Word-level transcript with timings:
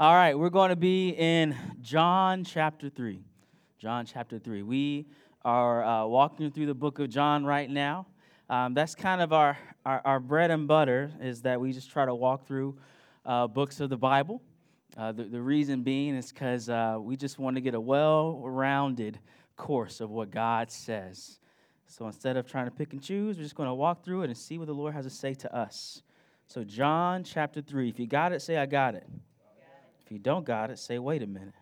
All 0.00 0.14
right, 0.14 0.38
we're 0.38 0.48
going 0.48 0.68
to 0.70 0.76
be 0.76 1.08
in 1.08 1.56
John 1.80 2.44
chapter 2.44 2.88
3. 2.88 3.20
John 3.80 4.06
chapter 4.06 4.38
3. 4.38 4.62
We 4.62 5.08
are 5.44 5.82
uh, 5.82 6.06
walking 6.06 6.52
through 6.52 6.66
the 6.66 6.74
book 6.74 7.00
of 7.00 7.10
John 7.10 7.44
right 7.44 7.68
now. 7.68 8.06
Um, 8.48 8.74
that's 8.74 8.94
kind 8.94 9.20
of 9.20 9.32
our, 9.32 9.58
our, 9.84 10.00
our, 10.04 10.20
bread 10.20 10.52
and 10.52 10.68
butter, 10.68 11.10
is 11.20 11.42
that 11.42 11.60
we 11.60 11.72
just 11.72 11.90
try 11.90 12.06
to 12.06 12.14
walk 12.14 12.46
through 12.46 12.78
uh, 13.26 13.48
books 13.48 13.80
of 13.80 13.90
the 13.90 13.96
Bible. 13.96 14.40
Uh, 14.96 15.10
the, 15.10 15.24
the 15.24 15.42
reason 15.42 15.82
being 15.82 16.14
is 16.14 16.30
because 16.30 16.68
uh, 16.68 16.98
we 17.00 17.16
just 17.16 17.40
want 17.40 17.56
to 17.56 17.60
get 17.60 17.74
a 17.74 17.80
well 17.80 18.38
rounded 18.44 19.18
course 19.56 20.00
of 20.00 20.10
what 20.10 20.30
God 20.30 20.70
says. 20.70 21.40
So 21.88 22.06
instead 22.06 22.36
of 22.36 22.46
trying 22.46 22.66
to 22.66 22.70
pick 22.70 22.92
and 22.92 23.02
choose, 23.02 23.36
we're 23.36 23.42
just 23.42 23.56
going 23.56 23.68
to 23.68 23.74
walk 23.74 24.04
through 24.04 24.22
it 24.22 24.26
and 24.26 24.36
see 24.36 24.58
what 24.58 24.68
the 24.68 24.74
Lord 24.74 24.94
has 24.94 25.06
to 25.06 25.10
say 25.10 25.34
to 25.34 25.52
us. 25.52 26.02
So, 26.46 26.62
John 26.62 27.24
chapter 27.24 27.60
3. 27.60 27.88
If 27.88 27.98
you 27.98 28.06
got 28.06 28.32
it, 28.32 28.40
say, 28.42 28.58
I 28.58 28.64
got 28.64 28.94
it. 28.94 29.04
If 30.08 30.12
you 30.12 30.18
don't 30.18 30.46
got 30.46 30.70
it, 30.70 30.78
say, 30.78 30.98
wait 30.98 31.22
a 31.22 31.26
minute. 31.26 31.52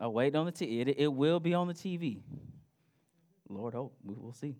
Oh, 0.00 0.08
wait 0.08 0.36
on 0.36 0.46
the 0.46 0.52
TV. 0.52 0.82
It, 0.82 1.00
it 1.00 1.12
will 1.12 1.40
be 1.40 1.52
on 1.52 1.66
the 1.66 1.74
TV. 1.74 2.20
Lord 3.48 3.74
hope. 3.74 3.92
We 4.04 4.14
will 4.14 4.32
see. 4.32 4.54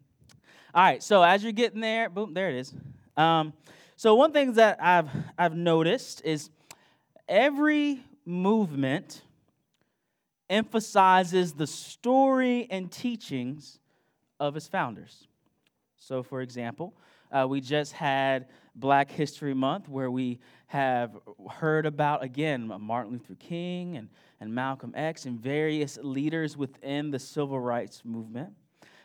All 0.74 0.82
right, 0.82 1.00
so 1.00 1.22
as 1.22 1.44
you're 1.44 1.52
getting 1.52 1.80
there, 1.80 2.10
boom, 2.10 2.34
there 2.34 2.50
it 2.50 2.56
is. 2.56 2.74
Um, 3.16 3.52
so 3.94 4.16
one 4.16 4.32
thing 4.32 4.54
that 4.54 4.82
I've 4.82 5.08
I've 5.38 5.54
noticed 5.54 6.20
is 6.24 6.50
every 7.28 8.02
movement 8.26 9.22
emphasizes 10.50 11.52
the 11.52 11.66
story 11.68 12.66
and 12.72 12.90
teachings 12.90 13.78
of 14.40 14.56
its 14.56 14.66
founders. 14.66 15.28
So, 15.96 16.24
for 16.24 16.42
example, 16.42 16.92
uh, 17.30 17.46
we 17.48 17.60
just 17.60 17.92
had 17.92 18.46
Black 18.74 19.10
History 19.10 19.54
Month, 19.54 19.88
where 19.88 20.10
we 20.10 20.38
have 20.68 21.16
heard 21.50 21.86
about, 21.86 22.22
again, 22.22 22.70
Martin 22.80 23.12
Luther 23.12 23.34
King 23.34 23.96
and, 23.96 24.08
and 24.40 24.54
Malcolm 24.54 24.92
X 24.94 25.26
and 25.26 25.38
various 25.40 25.98
leaders 26.02 26.56
within 26.56 27.10
the 27.10 27.18
civil 27.18 27.58
rights 27.58 28.02
movement. 28.04 28.52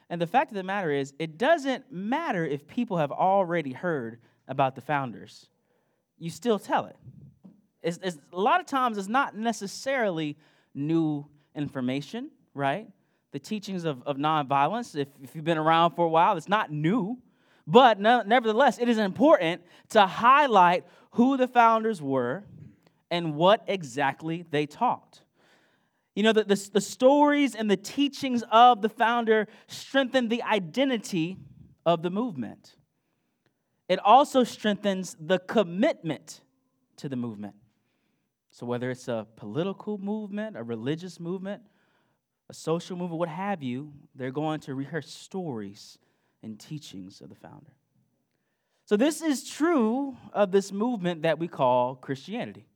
And 0.10 0.22
the 0.22 0.28
fact 0.28 0.52
of 0.52 0.56
the 0.56 0.64
matter 0.64 0.92
is, 0.92 1.14
it 1.18 1.38
doesn't 1.38 1.92
matter 1.92 2.46
if 2.46 2.68
people 2.68 2.98
have 2.98 3.12
already 3.12 3.72
heard 3.72 4.20
about 4.48 4.76
the 4.76 4.82
founders, 4.82 5.48
you 6.20 6.30
still 6.30 6.60
tell 6.60 6.86
it. 6.86 6.98
It's, 7.82 8.00
it's, 8.04 8.18
a 8.32 8.40
lot 8.40 8.60
of 8.60 8.66
times, 8.66 8.98
it's 8.98 9.08
not 9.08 9.36
necessarily 9.36 10.38
new 10.74 11.26
information, 11.56 12.30
right? 12.54 12.88
The 13.32 13.40
teachings 13.40 13.86
of, 13.86 14.04
of 14.04 14.18
nonviolence, 14.18 14.96
if, 14.96 15.08
if 15.22 15.36
you've 15.36 15.44
been 15.44 15.58
around 15.58 15.92
for 15.92 16.06
a 16.06 16.10
while, 16.10 16.38
it's 16.38 16.50
not 16.50 16.72
new. 16.72 17.18
But 17.66 18.00
no, 18.00 18.24
nevertheless, 18.26 18.78
it 18.78 18.90
is 18.90 18.98
important 18.98 19.62
to 19.90 20.06
highlight 20.06 20.86
who 21.12 21.38
the 21.38 21.48
founders 21.48 22.02
were 22.02 22.44
and 23.10 23.36
what 23.36 23.64
exactly 23.68 24.46
they 24.50 24.66
taught. 24.66 25.22
You 26.16 26.24
know, 26.24 26.34
the, 26.34 26.44
the, 26.44 26.70
the, 26.74 26.82
stories 26.82 27.56
and 27.56 27.72
the 27.72 27.78
teachings 27.78 28.44
of 28.52 28.82
the 28.82 28.90
founder 28.90 29.48
strengthen 29.68 30.30
the 30.30 30.44
identity 30.44 31.38
of 31.86 32.04
the 32.04 32.12
movement. 32.12 32.76
It 33.90 34.00
also 34.00 34.44
strengthens 34.44 35.16
the 35.20 35.40
commitment 35.40 36.42
to 36.98 37.10
the 37.10 37.16
movement. 37.16 37.56
So, 38.52 38.68
whether 38.68 38.92
it's 38.92 39.08
a 39.08 39.26
political 39.36 39.98
movement, 39.98 40.56
a 40.56 40.64
religious 40.64 41.20
movement, 41.20 41.64
a 42.50 42.54
social 42.54 42.96
movement, 42.96 43.20
what 43.20 43.30
have 43.30 43.64
you, 43.64 43.94
they're 44.14 44.32
going 44.32 44.60
to 44.62 44.76
rehearse 44.76 45.12
stories 45.12 45.98
and 46.44 46.60
teachings 46.60 47.22
of 47.22 47.30
the 47.30 47.36
founder. 47.36 47.72
So, 48.86 48.98
this 48.98 49.22
is 49.22 49.50
true 49.50 50.18
of 50.34 50.52
this 50.52 50.72
movement 50.72 51.24
that 51.24 51.40
we 51.40 51.48
call 51.48 51.96
Christianity. 51.96 52.68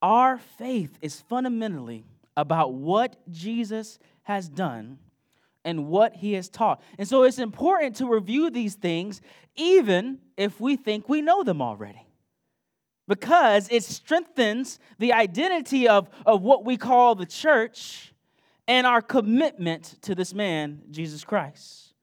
Our 0.00 0.38
faith 0.38 0.98
is 1.02 1.20
fundamentally 1.22 2.04
about 2.36 2.72
what 2.72 3.16
Jesus 3.30 3.98
has 4.22 4.48
done 4.48 4.98
and 5.64 5.88
what 5.88 6.14
he 6.14 6.34
has 6.34 6.48
taught. 6.48 6.80
And 6.98 7.08
so 7.08 7.24
it's 7.24 7.38
important 7.38 7.96
to 7.96 8.06
review 8.06 8.48
these 8.48 8.74
things 8.74 9.20
even 9.56 10.18
if 10.36 10.60
we 10.60 10.76
think 10.76 11.08
we 11.08 11.20
know 11.20 11.42
them 11.42 11.60
already. 11.60 12.06
Because 13.08 13.68
it 13.70 13.82
strengthens 13.82 14.78
the 14.98 15.14
identity 15.14 15.88
of, 15.88 16.08
of 16.24 16.42
what 16.42 16.64
we 16.64 16.76
call 16.76 17.14
the 17.14 17.26
church 17.26 18.12
and 18.68 18.86
our 18.86 19.00
commitment 19.00 19.96
to 20.02 20.14
this 20.14 20.34
man, 20.34 20.82
Jesus 20.90 21.24
Christ. 21.24 21.94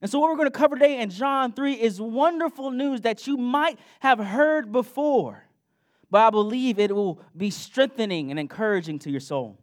And 0.00 0.10
so, 0.10 0.18
what 0.18 0.30
we're 0.30 0.36
going 0.36 0.50
to 0.50 0.58
cover 0.58 0.74
today 0.74 1.00
in 1.00 1.10
John 1.10 1.52
3 1.52 1.74
is 1.74 2.00
wonderful 2.00 2.72
news 2.72 3.02
that 3.02 3.26
you 3.28 3.36
might 3.36 3.78
have 4.00 4.18
heard 4.18 4.72
before, 4.72 5.44
but 6.10 6.22
I 6.22 6.30
believe 6.30 6.80
it 6.80 6.92
will 6.92 7.20
be 7.36 7.50
strengthening 7.50 8.30
and 8.30 8.40
encouraging 8.40 8.98
to 9.00 9.10
your 9.10 9.20
soul. 9.20 9.58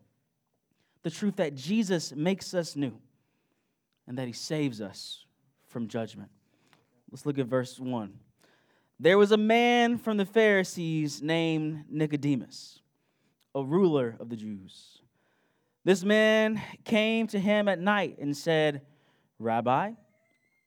The 1.03 1.09
truth 1.09 1.38
that 1.38 1.56
Jesus 1.56 2.13
makes 2.13 2.53
us 2.53 2.75
new 2.75 2.94
and 4.07 4.17
that 4.17 4.28
he 4.28 4.34
saves 4.34 4.79
us 4.79 5.25
from 5.67 5.88
judgment. 5.88 6.29
Let's 7.11 7.25
look 7.25 7.40
at 7.40 7.47
verse 7.47 7.79
1. 7.79 8.13
There 9.00 9.17
was 9.17 9.31
a 9.31 9.38
man 9.38 9.97
from 9.97 10.17
the 10.17 10.25
Pharisees 10.25 11.22
named 11.22 11.85
Nicodemus, 11.90 12.81
a 13.56 13.63
ruler 13.63 14.16
of 14.19 14.29
the 14.29 14.35
Jews. 14.35 14.98
This 15.89 16.03
man 16.03 16.61
came 16.85 17.25
to 17.29 17.39
him 17.39 17.67
at 17.67 17.79
night 17.79 18.19
and 18.19 18.38
said, 18.38 18.83
Rabbi, 19.39 19.94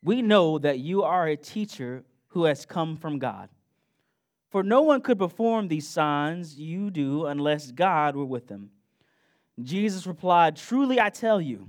we 0.03 0.21
know 0.21 0.59
that 0.59 0.81
you 0.81 1.05
are 1.05 1.29
a 1.29 1.37
teacher 1.37 2.03
who 2.31 2.43
has 2.47 2.67
come 2.67 2.97
from 2.97 3.21
God. 3.21 3.49
For 4.51 4.65
no 4.65 4.83
one 4.83 5.01
could 5.01 5.21
perform 5.21 5.69
these 5.69 5.87
signs 5.87 6.59
you 6.59 6.91
do 6.91 7.27
unless 7.27 7.71
God 7.71 8.17
were 8.17 8.25
with 8.25 8.49
them. 8.49 8.71
Jesus 9.63 10.09
replied, 10.09 10.57
Truly 10.57 11.01
I 11.01 11.11
tell 11.11 11.41
you, 11.41 11.69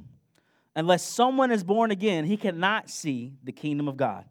unless 0.76 1.04
someone 1.04 1.52
is 1.52 1.64
born 1.64 1.92
again, 1.92 2.26
he 2.26 2.38
cannot 2.38 2.90
see 2.90 3.34
the 3.44 3.52
kingdom 3.52 3.88
of 3.88 3.98
God. 3.98 4.26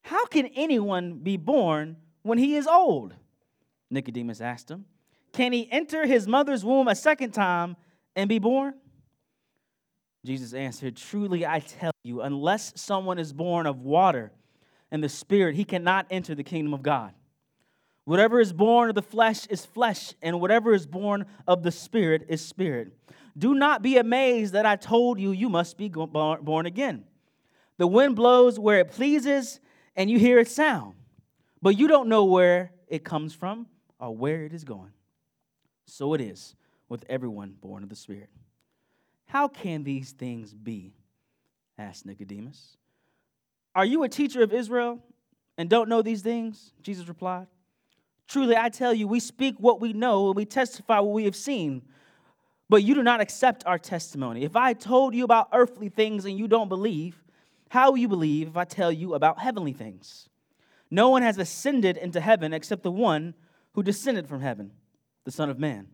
How 0.00 0.24
can 0.24 0.46
anyone 0.56 1.18
be 1.18 1.36
born 1.36 1.98
when 2.22 2.38
he 2.38 2.56
is 2.56 2.66
old? 2.66 3.12
Nicodemus 3.90 4.40
asked 4.40 4.70
him. 4.70 4.86
Can 5.34 5.52
he 5.52 5.70
enter 5.70 6.06
his 6.06 6.26
mother's 6.26 6.64
womb 6.64 6.88
a 6.88 6.94
second 6.94 7.32
time 7.32 7.76
and 8.16 8.28
be 8.28 8.40
born? 8.40 8.74
Jesus 10.24 10.54
answered, 10.54 10.96
Truly 10.96 11.46
I 11.46 11.60
tell 11.60 11.92
you, 12.02 12.22
unless 12.22 12.72
someone 12.74 13.18
is 13.18 13.32
born 13.32 13.66
of 13.66 13.82
water 13.82 14.32
and 14.90 15.04
the 15.04 15.08
Spirit, 15.08 15.54
he 15.54 15.64
cannot 15.64 16.06
enter 16.10 16.34
the 16.34 16.42
kingdom 16.42 16.74
of 16.74 16.82
God. 16.82 17.12
Whatever 18.04 18.40
is 18.40 18.52
born 18.52 18.88
of 18.88 18.94
the 18.94 19.02
flesh 19.02 19.46
is 19.46 19.64
flesh, 19.66 20.14
and 20.22 20.40
whatever 20.40 20.72
is 20.72 20.86
born 20.86 21.26
of 21.46 21.62
the 21.62 21.72
Spirit 21.72 22.26
is 22.28 22.44
spirit. 22.44 22.92
Do 23.36 23.54
not 23.54 23.82
be 23.82 23.98
amazed 23.98 24.54
that 24.54 24.64
I 24.64 24.76
told 24.76 25.20
you 25.20 25.32
you 25.32 25.48
must 25.48 25.76
be 25.76 25.88
born 25.88 26.66
again. 26.66 27.04
The 27.78 27.86
wind 27.86 28.16
blows 28.16 28.58
where 28.58 28.78
it 28.78 28.92
pleases, 28.92 29.60
and 29.96 30.08
you 30.08 30.18
hear 30.18 30.38
its 30.38 30.52
sound, 30.52 30.94
but 31.60 31.78
you 31.78 31.88
don't 31.88 32.08
know 32.08 32.24
where 32.24 32.72
it 32.88 33.04
comes 33.04 33.34
from 33.34 33.66
or 33.98 34.16
where 34.16 34.44
it 34.44 34.52
is 34.52 34.64
going. 34.64 34.92
So 35.86 36.14
it 36.14 36.20
is 36.20 36.54
with 36.88 37.04
everyone 37.08 37.54
born 37.60 37.82
of 37.82 37.88
the 37.88 37.96
Spirit. 37.96 38.30
How 39.26 39.48
can 39.48 39.84
these 39.84 40.12
things 40.12 40.54
be? 40.54 40.94
asked 41.78 42.06
Nicodemus. 42.06 42.76
Are 43.74 43.84
you 43.84 44.02
a 44.02 44.08
teacher 44.08 44.42
of 44.42 44.52
Israel 44.52 44.98
and 45.58 45.68
don't 45.68 45.88
know 45.88 46.00
these 46.00 46.22
things? 46.22 46.72
Jesus 46.82 47.06
replied. 47.08 47.46
Truly, 48.28 48.56
I 48.56 48.70
tell 48.70 48.94
you, 48.94 49.06
we 49.06 49.20
speak 49.20 49.56
what 49.58 49.80
we 49.80 49.92
know 49.92 50.28
and 50.28 50.36
we 50.36 50.46
testify 50.46 51.00
what 51.00 51.12
we 51.12 51.24
have 51.24 51.36
seen, 51.36 51.82
but 52.68 52.82
you 52.82 52.94
do 52.94 53.02
not 53.02 53.20
accept 53.20 53.64
our 53.66 53.78
testimony. 53.78 54.42
If 54.42 54.56
I 54.56 54.72
told 54.72 55.14
you 55.14 55.24
about 55.24 55.48
earthly 55.52 55.88
things 55.88 56.24
and 56.24 56.38
you 56.38 56.48
don't 56.48 56.68
believe, 56.68 57.22
how 57.68 57.90
will 57.90 57.98
you 57.98 58.08
believe 58.08 58.48
if 58.48 58.56
I 58.56 58.64
tell 58.64 58.90
you 58.90 59.14
about 59.14 59.38
heavenly 59.38 59.72
things? 59.72 60.28
No 60.90 61.10
one 61.10 61.22
has 61.22 61.38
ascended 61.38 61.96
into 61.96 62.20
heaven 62.20 62.52
except 62.52 62.82
the 62.82 62.90
one 62.90 63.34
who 63.74 63.82
descended 63.82 64.26
from 64.26 64.40
heaven, 64.40 64.72
the 65.24 65.30
Son 65.30 65.50
of 65.50 65.58
Man. 65.58 65.88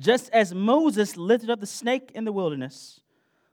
Just 0.00 0.30
as 0.30 0.54
Moses 0.54 1.18
lifted 1.18 1.50
up 1.50 1.60
the 1.60 1.66
snake 1.66 2.10
in 2.14 2.24
the 2.24 2.32
wilderness, 2.32 3.02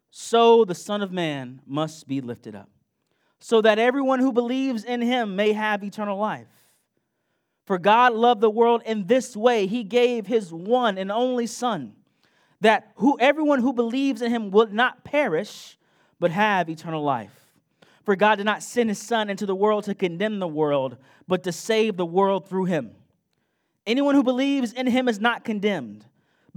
so 0.10 0.64
the 0.64 0.74
Son 0.74 1.02
of 1.02 1.12
Man 1.12 1.62
must 1.68 2.08
be 2.08 2.22
lifted 2.22 2.56
up, 2.56 2.70
so 3.38 3.62
that 3.62 3.80
everyone 3.80 4.20
who 4.20 4.32
believes 4.32 4.86
in 4.86 5.02
him 5.02 5.36
may 5.36 5.52
have 5.52 5.84
eternal 5.84 6.18
life. 6.18 6.48
For 7.66 7.78
God 7.78 8.14
loved 8.14 8.40
the 8.40 8.50
world 8.50 8.82
in 8.86 9.08
this 9.08 9.36
way, 9.36 9.68
he 9.68 9.84
gave 9.84 10.26
his 10.26 10.54
one 10.54 10.98
and 10.98 11.12
only 11.12 11.48
Son, 11.48 11.94
that 12.62 12.94
who 12.96 13.20
everyone 13.20 13.60
who 13.60 13.74
believes 13.74 14.22
in 14.22 14.32
him 14.32 14.50
will 14.50 14.68
not 14.68 15.04
perish, 15.04 15.78
but 16.18 16.32
have 16.32 16.70
eternal 16.70 17.04
life. 17.04 17.52
For 18.06 18.16
God 18.16 18.36
did 18.36 18.46
not 18.46 18.64
send 18.64 18.88
his 18.88 19.00
Son 19.00 19.30
into 19.30 19.46
the 19.46 19.54
world 19.54 19.84
to 19.84 19.94
condemn 19.94 20.40
the 20.40 20.48
world, 20.48 20.96
but 21.28 21.44
to 21.44 21.52
save 21.52 21.98
the 21.98 22.06
world 22.06 22.48
through 22.48 22.66
him. 22.66 22.92
Anyone 23.86 24.16
who 24.16 24.24
believes 24.24 24.72
in 24.72 24.88
him 24.88 25.10
is 25.10 25.20
not 25.20 25.44
condemned 25.44 26.06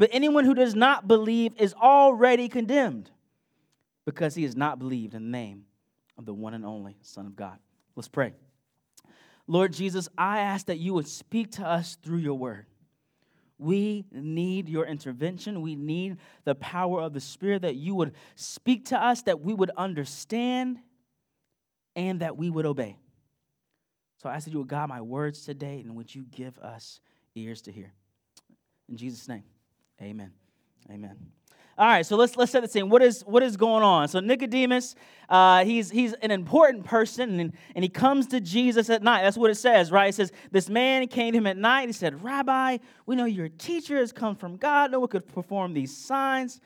but 0.00 0.08
anyone 0.14 0.47
who 0.47 0.55
does 0.55 0.75
not 0.75 1.06
believe 1.06 1.52
is 1.58 1.75
already 1.75 2.49
condemned 2.49 3.11
because 4.06 4.35
he 4.35 4.44
has 4.44 4.56
not 4.56 4.79
believed 4.79 5.12
in 5.12 5.25
the 5.25 5.29
name 5.29 5.67
of 6.17 6.25
the 6.25 6.32
one 6.32 6.55
and 6.55 6.64
only 6.64 6.97
Son 7.02 7.26
of 7.26 7.37
God. 7.37 7.58
Let's 7.94 8.08
pray. 8.08 8.32
Lord 9.47 9.75
Jesus, 9.75 10.08
I 10.17 10.41
ask 10.41 10.64
that 10.67 10.79
you 10.79 10.94
would 10.94 11.06
speak 11.06 11.50
to 11.52 11.67
us 11.67 11.99
through 12.02 12.20
your 12.20 12.32
word. 12.38 12.64
We 13.58 14.06
need 14.11 14.70
your 14.70 14.87
intervention. 14.87 15.61
We 15.61 15.76
need 15.76 16.17
the 16.44 16.55
power 16.55 17.03
of 17.03 17.12
the 17.12 17.20
Spirit 17.20 17.61
that 17.61 17.76
you 17.76 17.94
would 17.94 18.14
speak 18.37 18.87
to 18.87 18.96
us, 18.96 19.20
that 19.25 19.43
we 19.43 19.53
would 19.53 19.70
understand, 19.76 20.79
and 21.94 22.20
that 22.20 22.38
we 22.38 22.49
would 22.49 22.64
obey. 22.64 22.96
So 24.17 24.31
I 24.31 24.37
ask 24.37 24.46
that 24.46 24.53
you 24.53 24.61
would 24.61 24.69
guide 24.69 24.88
my 24.88 25.03
words 25.03 25.44
today, 25.44 25.81
and 25.81 25.94
would 25.94 26.14
you 26.14 26.25
give 26.31 26.58
us 26.61 27.00
ears 27.35 27.61
to 27.62 27.70
hear. 27.70 27.93
In 28.88 28.96
Jesus' 28.96 29.29
name, 29.29 29.43
amen. 30.02 30.32
Amen. 30.91 31.17
All 31.81 31.87
right, 31.87 32.05
so 32.05 32.17
let's 32.17 32.37
let's 32.37 32.52
set 32.52 32.61
the 32.62 32.69
scene. 32.69 32.91
What 32.91 33.00
is 33.00 33.23
what 33.23 33.43
is 33.43 33.56
going 33.56 33.82
on? 33.82 34.06
So 34.08 34.20
Nicodemus, 34.20 34.94
uh, 35.31 35.64
he's 35.64 35.91
he's 35.91 36.12
an 36.12 36.31
important 36.31 36.85
person, 36.85 37.41
and, 37.41 37.52
and 37.75 37.82
he 37.82 37.88
comes 37.88 38.26
to 38.29 38.41
Jesus 38.41 38.91
at 38.91 39.02
night. 39.02 39.23
That's 39.23 39.38
what 39.38 39.50
it 39.50 39.55
says, 39.55 39.91
right? 39.91 40.11
It 40.11 40.14
says 40.14 40.31
this 40.50 40.69
man 40.69 41.06
came 41.08 41.32
to 41.32 41.38
him 41.38 41.47
at 41.47 41.56
night. 41.56 41.88
He 41.88 41.94
said, 41.94 42.23
"Rabbi, 42.23 42.76
we 43.06 43.17
know 43.17 43.25
your 43.25 43.49
teacher 43.49 43.97
has 43.97 44.12
come 44.12 44.37
from 44.37 44.58
God. 44.58 44.91
No 44.91 45.00
one 45.00 45.08
could 45.08 45.26
perform 45.26 45.73
these 45.73 45.97
signs. 45.97 46.61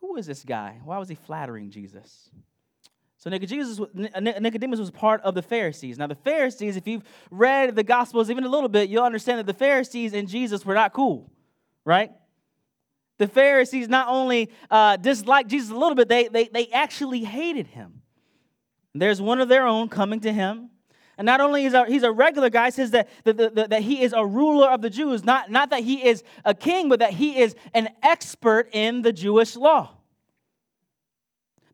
Who 0.00 0.16
is 0.16 0.26
this 0.26 0.42
guy? 0.42 0.80
Why 0.84 0.98
was 0.98 1.08
he 1.08 1.14
flattering 1.14 1.70
Jesus?" 1.70 2.28
So 3.18 3.30
Nicodemus, 3.30 3.80
Nicodemus 4.40 4.80
was 4.80 4.90
part 4.90 5.20
of 5.22 5.36
the 5.36 5.42
Pharisees. 5.42 5.98
Now 5.98 6.08
the 6.08 6.16
Pharisees, 6.16 6.76
if 6.76 6.88
you've 6.88 7.04
read 7.30 7.76
the 7.76 7.84
Gospels 7.84 8.28
even 8.28 8.42
a 8.42 8.48
little 8.48 8.68
bit, 8.68 8.88
you'll 8.88 9.04
understand 9.04 9.38
that 9.38 9.46
the 9.46 9.54
Pharisees 9.54 10.14
and 10.14 10.28
Jesus 10.28 10.64
were 10.66 10.74
not 10.74 10.92
cool, 10.92 11.30
right? 11.84 12.10
The 13.18 13.26
Pharisees 13.26 13.88
not 13.88 14.08
only 14.08 14.50
uh, 14.70 14.96
disliked 14.96 15.50
Jesus 15.50 15.70
a 15.70 15.76
little 15.76 15.94
bit, 15.94 16.08
they, 16.08 16.28
they, 16.28 16.48
they 16.48 16.68
actually 16.68 17.24
hated 17.24 17.68
him. 17.68 18.02
There's 18.94 19.20
one 19.20 19.40
of 19.40 19.48
their 19.48 19.66
own 19.66 19.88
coming 19.88 20.20
to 20.20 20.32
him. 20.32 20.70
And 21.18 21.24
not 21.24 21.40
only 21.40 21.64
is 21.64 21.74
he's 21.88 22.02
a 22.02 22.12
regular 22.12 22.50
guy, 22.50 22.68
says 22.68 22.90
that, 22.90 23.08
that, 23.24 23.36
that, 23.36 23.70
that 23.70 23.82
he 23.82 24.02
is 24.02 24.12
a 24.12 24.24
ruler 24.24 24.68
of 24.68 24.82
the 24.82 24.90
Jews, 24.90 25.24
not, 25.24 25.50
not 25.50 25.70
that 25.70 25.82
he 25.82 26.04
is 26.06 26.22
a 26.44 26.54
king, 26.54 26.90
but 26.90 26.98
that 26.98 27.14
he 27.14 27.38
is 27.38 27.54
an 27.72 27.88
expert 28.02 28.68
in 28.72 29.00
the 29.00 29.12
Jewish 29.12 29.56
law. 29.56 29.92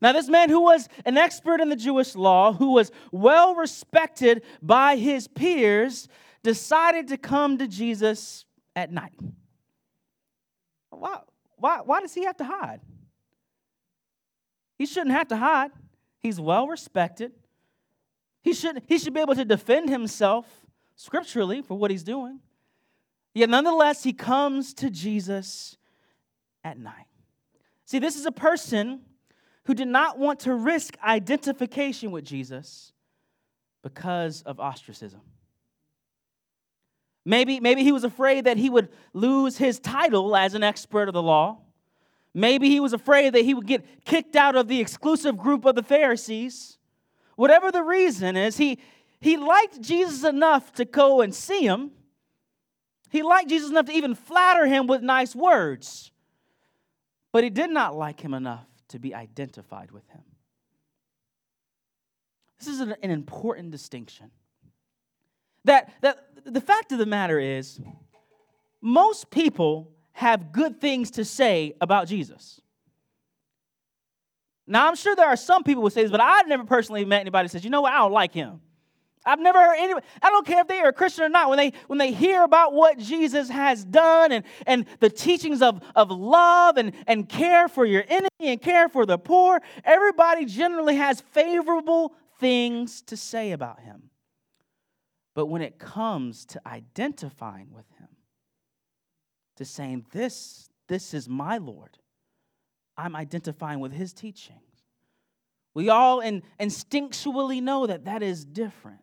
Now, 0.01 0.11
this 0.11 0.29
man 0.29 0.49
who 0.49 0.61
was 0.61 0.87
an 1.05 1.17
expert 1.17 1.61
in 1.61 1.69
the 1.69 1.75
Jewish 1.77 2.15
law, 2.15 2.53
who 2.53 2.71
was 2.71 2.91
well 3.11 3.55
respected 3.55 4.43
by 4.61 4.97
his 4.97 5.27
peers, 5.27 6.07
decided 6.41 7.07
to 7.09 7.17
come 7.17 7.57
to 7.57 7.67
Jesus 7.67 8.45
at 8.75 8.91
night. 8.91 9.17
Wow. 10.91 11.23
Why, 11.63 11.79
why 11.79 12.01
does 12.01 12.13
he 12.13 12.25
have 12.25 12.35
to 12.37 12.43
hide? 12.43 12.81
He 14.77 14.85
shouldn't 14.85 15.15
have 15.15 15.29
to 15.29 15.37
hide. 15.37 15.71
He's 16.19 16.37
well 16.37 16.67
respected. 16.67 17.31
He 18.41 18.51
should, 18.51 18.81
he 18.85 18.97
should 18.97 19.13
be 19.13 19.21
able 19.21 19.35
to 19.35 19.45
defend 19.45 19.89
himself 19.89 20.45
scripturally 20.97 21.61
for 21.61 21.77
what 21.77 21.89
he's 21.89 22.03
doing. 22.03 22.41
Yet 23.33 23.49
nonetheless, 23.49 24.03
he 24.03 24.11
comes 24.11 24.73
to 24.73 24.89
Jesus 24.89 25.77
at 26.65 26.77
night. 26.77 27.07
See, 27.85 27.97
this 27.97 28.17
is 28.17 28.25
a 28.25 28.31
person 28.33 28.99
who 29.63 29.73
did 29.73 29.87
not 29.87 30.19
want 30.19 30.41
to 30.41 30.53
risk 30.53 30.97
identification 31.01 32.11
with 32.11 32.25
Jesus 32.25 32.91
because 33.83 34.41
of 34.41 34.59
ostracism. 34.59 35.21
Maybe, 37.25 37.59
maybe 37.59 37.83
he 37.83 37.91
was 37.91 38.03
afraid 38.03 38.45
that 38.45 38.57
he 38.57 38.69
would 38.69 38.89
lose 39.13 39.57
his 39.57 39.79
title 39.79 40.35
as 40.35 40.55
an 40.55 40.63
expert 40.63 41.07
of 41.07 41.13
the 41.13 41.23
law. 41.23 41.59
Maybe 42.33 42.69
he 42.69 42.79
was 42.79 42.93
afraid 42.93 43.33
that 43.33 43.43
he 43.43 43.53
would 43.53 43.67
get 43.67 44.05
kicked 44.05 44.35
out 44.35 44.55
of 44.55 44.67
the 44.67 44.79
exclusive 44.79 45.37
group 45.37 45.65
of 45.65 45.75
the 45.75 45.83
Pharisees. 45.83 46.77
Whatever 47.35 47.71
the 47.71 47.83
reason 47.83 48.35
is, 48.35 48.57
he, 48.57 48.79
he 49.21 49.37
liked 49.37 49.79
Jesus 49.81 50.23
enough 50.23 50.73
to 50.73 50.85
go 50.85 51.21
and 51.21 51.33
see 51.33 51.61
him. 51.61 51.91
He 53.09 53.21
liked 53.21 53.49
Jesus 53.49 53.69
enough 53.69 53.85
to 53.85 53.93
even 53.93 54.15
flatter 54.15 54.65
him 54.65 54.87
with 54.87 55.01
nice 55.01 55.35
words. 55.35 56.11
But 57.31 57.43
he 57.43 57.49
did 57.49 57.69
not 57.69 57.95
like 57.95 58.19
him 58.19 58.33
enough 58.33 58.67
to 58.89 58.99
be 58.99 59.13
identified 59.13 59.91
with 59.91 60.07
him. 60.09 60.23
This 62.59 62.67
is 62.67 62.79
an, 62.79 62.95
an 63.01 63.11
important 63.11 63.71
distinction. 63.71 64.31
That, 65.65 65.93
that 66.01 66.17
the 66.45 66.61
fact 66.61 66.91
of 66.91 66.97
the 66.97 67.05
matter 67.05 67.39
is, 67.39 67.79
most 68.81 69.29
people 69.29 69.91
have 70.13 70.51
good 70.51 70.79
things 70.79 71.11
to 71.11 71.25
say 71.25 71.75
about 71.81 72.07
Jesus. 72.07 72.61
Now, 74.65 74.87
I'm 74.87 74.95
sure 74.95 75.15
there 75.15 75.27
are 75.27 75.35
some 75.35 75.63
people 75.63 75.83
who 75.83 75.89
say 75.89 76.03
this, 76.03 76.11
but 76.11 76.21
I've 76.21 76.47
never 76.47 76.63
personally 76.63 77.03
met 77.03 77.21
anybody 77.21 77.45
who 77.45 77.49
says, 77.49 77.63
you 77.63 77.69
know 77.69 77.81
what, 77.81 77.93
I 77.93 77.97
don't 77.97 78.13
like 78.13 78.33
him. 78.33 78.61
I've 79.25 79.39
never 79.39 79.57
heard 79.57 79.77
anybody, 79.77 80.05
I 80.21 80.29
don't 80.29 80.45
care 80.45 80.59
if 80.59 80.67
they 80.67 80.79
are 80.79 80.89
a 80.89 80.93
Christian 80.93 81.23
or 81.23 81.29
not, 81.29 81.49
when 81.49 81.57
they 81.57 81.71
when 81.87 81.97
they 81.97 82.11
hear 82.11 82.43
about 82.43 82.73
what 82.73 82.97
Jesus 82.97 83.49
has 83.49 83.85
done 83.85 84.33
and, 84.33 84.43
and 84.67 84.85
the 84.99 85.09
teachings 85.09 85.61
of, 85.61 85.81
of 85.95 86.11
love 86.11 86.75
and, 86.75 86.91
and 87.07 87.27
care 87.27 87.69
for 87.69 87.85
your 87.85 88.03
enemy 88.09 88.29
and 88.41 88.61
care 88.61 88.89
for 88.89 89.05
the 89.05 89.17
poor, 89.17 89.61
everybody 89.85 90.45
generally 90.45 90.97
has 90.97 91.21
favorable 91.21 92.13
things 92.39 93.01
to 93.03 93.15
say 93.15 93.53
about 93.53 93.79
him. 93.79 94.09
But 95.33 95.47
when 95.47 95.61
it 95.61 95.79
comes 95.79 96.45
to 96.47 96.61
identifying 96.67 97.71
with 97.71 97.89
him, 97.99 98.07
to 99.57 99.65
saying, 99.65 100.05
This, 100.11 100.69
this 100.87 101.13
is 101.13 101.27
my 101.27 101.57
Lord, 101.57 101.97
I'm 102.97 103.15
identifying 103.15 103.79
with 103.79 103.91
his 103.91 104.13
teachings. 104.13 104.59
We 105.73 105.89
all 105.89 106.19
in, 106.19 106.43
instinctually 106.59 107.61
know 107.61 107.87
that 107.87 108.05
that 108.05 108.21
is 108.21 108.45
different. 108.45 108.99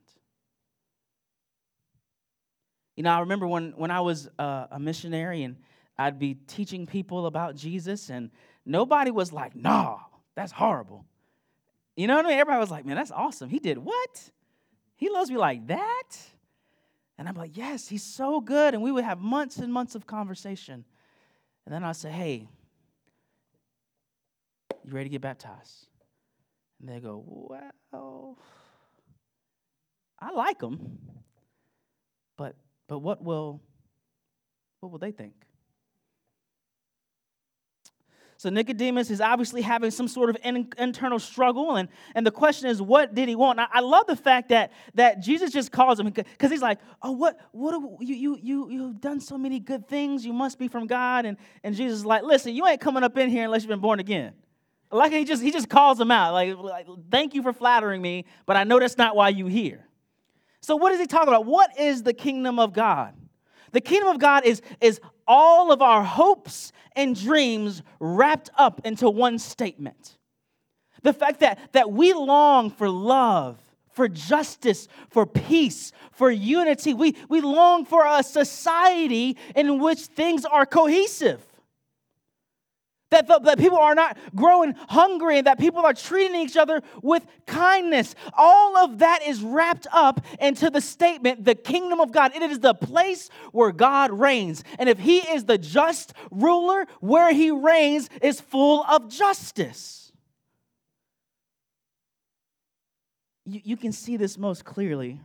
You 2.95 3.03
know, 3.03 3.11
I 3.11 3.21
remember 3.21 3.47
when, 3.47 3.73
when 3.77 3.91
I 3.91 4.01
was 4.01 4.29
uh, 4.39 4.67
a 4.71 4.79
missionary 4.79 5.43
and 5.43 5.57
I'd 5.99 6.19
be 6.19 6.35
teaching 6.35 6.87
people 6.87 7.27
about 7.27 7.57
Jesus, 7.57 8.09
and 8.09 8.31
nobody 8.65 9.11
was 9.11 9.33
like, 9.33 9.55
nah, 9.55 9.99
that's 10.35 10.53
horrible. 10.53 11.05
You 11.97 12.07
know 12.07 12.17
what 12.17 12.25
I 12.25 12.29
mean? 12.29 12.39
Everybody 12.39 12.61
was 12.61 12.71
like, 12.71 12.87
man, 12.87 12.97
that's 12.97 13.11
awesome. 13.11 13.51
He 13.51 13.59
did 13.59 13.79
what? 13.79 14.31
He 15.01 15.09
loves 15.09 15.31
me 15.31 15.39
like 15.39 15.67
that? 15.69 16.13
And 17.17 17.27
I'm 17.27 17.35
like, 17.35 17.57
yes, 17.57 17.89
he's 17.89 18.03
so 18.03 18.43
good. 18.43 18.75
And 18.75 18.83
we 18.83 18.93
would 18.93 19.05
have 19.05 19.19
months 19.19 19.57
and 19.57 19.73
months 19.73 19.95
of 19.95 20.07
conversation. 20.07 20.85
And 21.65 21.75
then 21.75 21.83
I'd 21.83 21.97
say, 21.97 22.11
hey, 22.11 22.49
you 24.85 24.93
ready 24.93 25.09
to 25.09 25.11
get 25.11 25.23
baptized? 25.23 25.87
And 26.79 26.89
they 26.91 27.01
go, 27.01 27.25
well, 27.91 28.37
I 30.19 30.33
like 30.33 30.61
him, 30.61 30.99
but 32.37 32.55
but 32.87 32.99
what 32.99 33.25
will 33.25 33.63
what 34.81 34.93
will 34.93 34.99
they 34.99 35.13
think? 35.13 35.35
So 38.41 38.49
Nicodemus 38.49 39.11
is 39.11 39.21
obviously 39.21 39.61
having 39.61 39.91
some 39.91 40.09
sort 40.09 40.31
of 40.31 40.39
in, 40.43 40.67
internal 40.79 41.19
struggle, 41.19 41.77
and, 41.77 41.91
and 42.15 42.27
the 42.27 42.31
question 42.31 42.71
is, 42.71 42.81
what 42.81 43.15
did 43.15 43.29
he 43.29 43.37
want? 43.37 43.61
I, 43.61 43.67
I 43.71 43.81
love 43.81 44.07
the 44.07 44.17
fact 44.17 44.49
that, 44.49 44.73
that 44.95 45.21
Jesus 45.21 45.53
just 45.53 45.71
calls 45.71 46.01
him 46.01 46.09
because 46.09 46.51
he's 46.51 46.63
like, 46.63 46.79
oh, 47.03 47.13
what, 47.13 47.39
what 47.53 47.79
you, 48.01 48.15
you, 48.15 48.39
you, 48.41 48.71
you've 48.71 48.99
done 48.99 49.21
so 49.21 49.37
many 49.37 49.61
good 49.61 49.87
things. 49.87 50.25
You 50.25 50.33
must 50.33 50.59
be 50.59 50.69
from 50.69 50.87
God. 50.87 51.27
And, 51.27 51.37
and 51.63 51.77
Jesus 51.77 51.99
is 51.99 52.07
like, 52.07 52.23
listen, 52.23 52.55
you 52.55 52.67
ain't 52.67 52.81
coming 52.81 53.03
up 53.03 53.19
in 53.19 53.29
here 53.29 53.45
unless 53.45 53.61
you've 53.61 53.69
been 53.69 53.79
born 53.79 54.01
again. 54.01 54.33
Like 54.91 55.13
he 55.13 55.27
just, 55.27 55.43
he 55.43 55.51
just 55.51 55.69
calls 55.69 56.01
him 56.01 56.11
out, 56.11 56.33
like, 56.33 56.57
like, 56.57 56.87
thank 57.11 57.35
you 57.35 57.43
for 57.43 57.53
flattering 57.53 58.01
me, 58.01 58.25
but 58.47 58.57
I 58.57 58.65
know 58.65 58.81
that's 58.81 58.97
not 58.97 59.15
why 59.15 59.29
you 59.29 59.49
here. 59.49 59.87
So 60.63 60.77
what 60.77 60.93
is 60.93 60.99
he 60.99 61.07
talking 61.07 61.29
about? 61.29 61.45
What 61.45 61.79
is 61.79 62.05
the 62.05 62.15
kingdom 62.15 62.59
of 62.59 62.73
God? 62.73 63.13
The 63.73 63.81
kingdom 63.81 64.09
of 64.09 64.19
God 64.19 64.45
is, 64.45 64.63
is 64.81 65.01
all 65.27 65.73
of 65.73 65.81
our 65.83 66.03
hopes 66.03 66.73
and 66.97 67.19
dreams 67.19 67.83
wrapped 67.99 68.51
up 68.57 68.81
into 68.85 69.09
one 69.09 69.39
statement. 69.39 70.17
The 71.03 71.13
fact 71.13 71.41
that, 71.41 71.73
that 71.73 71.93
we 71.93 72.13
long 72.13 72.71
for 72.71 72.89
love, 72.89 73.59
for 73.93 74.09
justice, 74.09 74.89
for 75.11 75.27
peace, 75.27 75.93
for 76.13 76.31
unity. 76.31 76.95
We, 76.95 77.17
we 77.29 77.41
long 77.41 77.85
for 77.85 78.07
a 78.07 78.23
society 78.23 79.37
in 79.55 79.79
which 79.79 80.01
things 80.01 80.45
are 80.45 80.67
cohesive. 80.67 81.45
That, 83.11 83.27
the, 83.27 83.41
that 83.41 83.59
people 83.59 83.79
are 83.79 83.97
not 83.97 84.17
growing 84.37 84.75
hungry 84.89 85.39
and 85.39 85.47
that 85.49 85.59
people 85.59 85.85
are 85.85 85.93
treating 85.93 86.41
each 86.41 86.57
other 86.57 86.81
with 87.03 87.27
kindness. 87.45 88.15
All 88.35 88.77
of 88.77 89.01
that 89.01 89.27
is 89.27 89.43
wrapped 89.43 89.89
up 89.93 90.25
into 90.41 90.71
the 90.71 90.81
statement, 90.81 91.45
the 91.45 91.57
kingdom 91.57 91.99
of 91.99 92.13
God. 92.13 92.37
It 92.37 92.43
is 92.43 92.61
the 92.61 92.73
place 92.75 93.29
where 93.51 93.73
God 93.73 94.13
reigns. 94.13 94.63
And 94.79 94.89
if 94.89 95.01
He 95.01 95.19
is 95.19 95.45
the 95.45 95.59
just 95.59 96.13
ruler, 96.31 96.87
where 97.01 97.33
He 97.33 97.51
reigns 97.51 98.09
is 98.23 98.41
full 98.41 98.85
of 98.85 99.09
justice. 99.09 100.13
You, 103.45 103.61
you 103.65 103.77
can 103.77 103.91
see 103.91 104.17
this 104.17 104.39
most 104.39 104.65
clearly, 104.65 105.19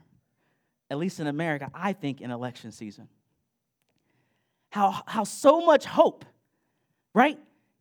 at 0.90 0.98
least 0.98 1.20
in 1.20 1.28
America, 1.28 1.70
I 1.72 1.94
think, 1.94 2.22
in 2.22 2.32
election 2.32 2.72
season. 2.72 3.10
How, 4.72 5.04
how 5.06 5.24
so 5.24 5.64
much 5.64 5.86
hope, 5.86 6.26
right? 7.14 7.38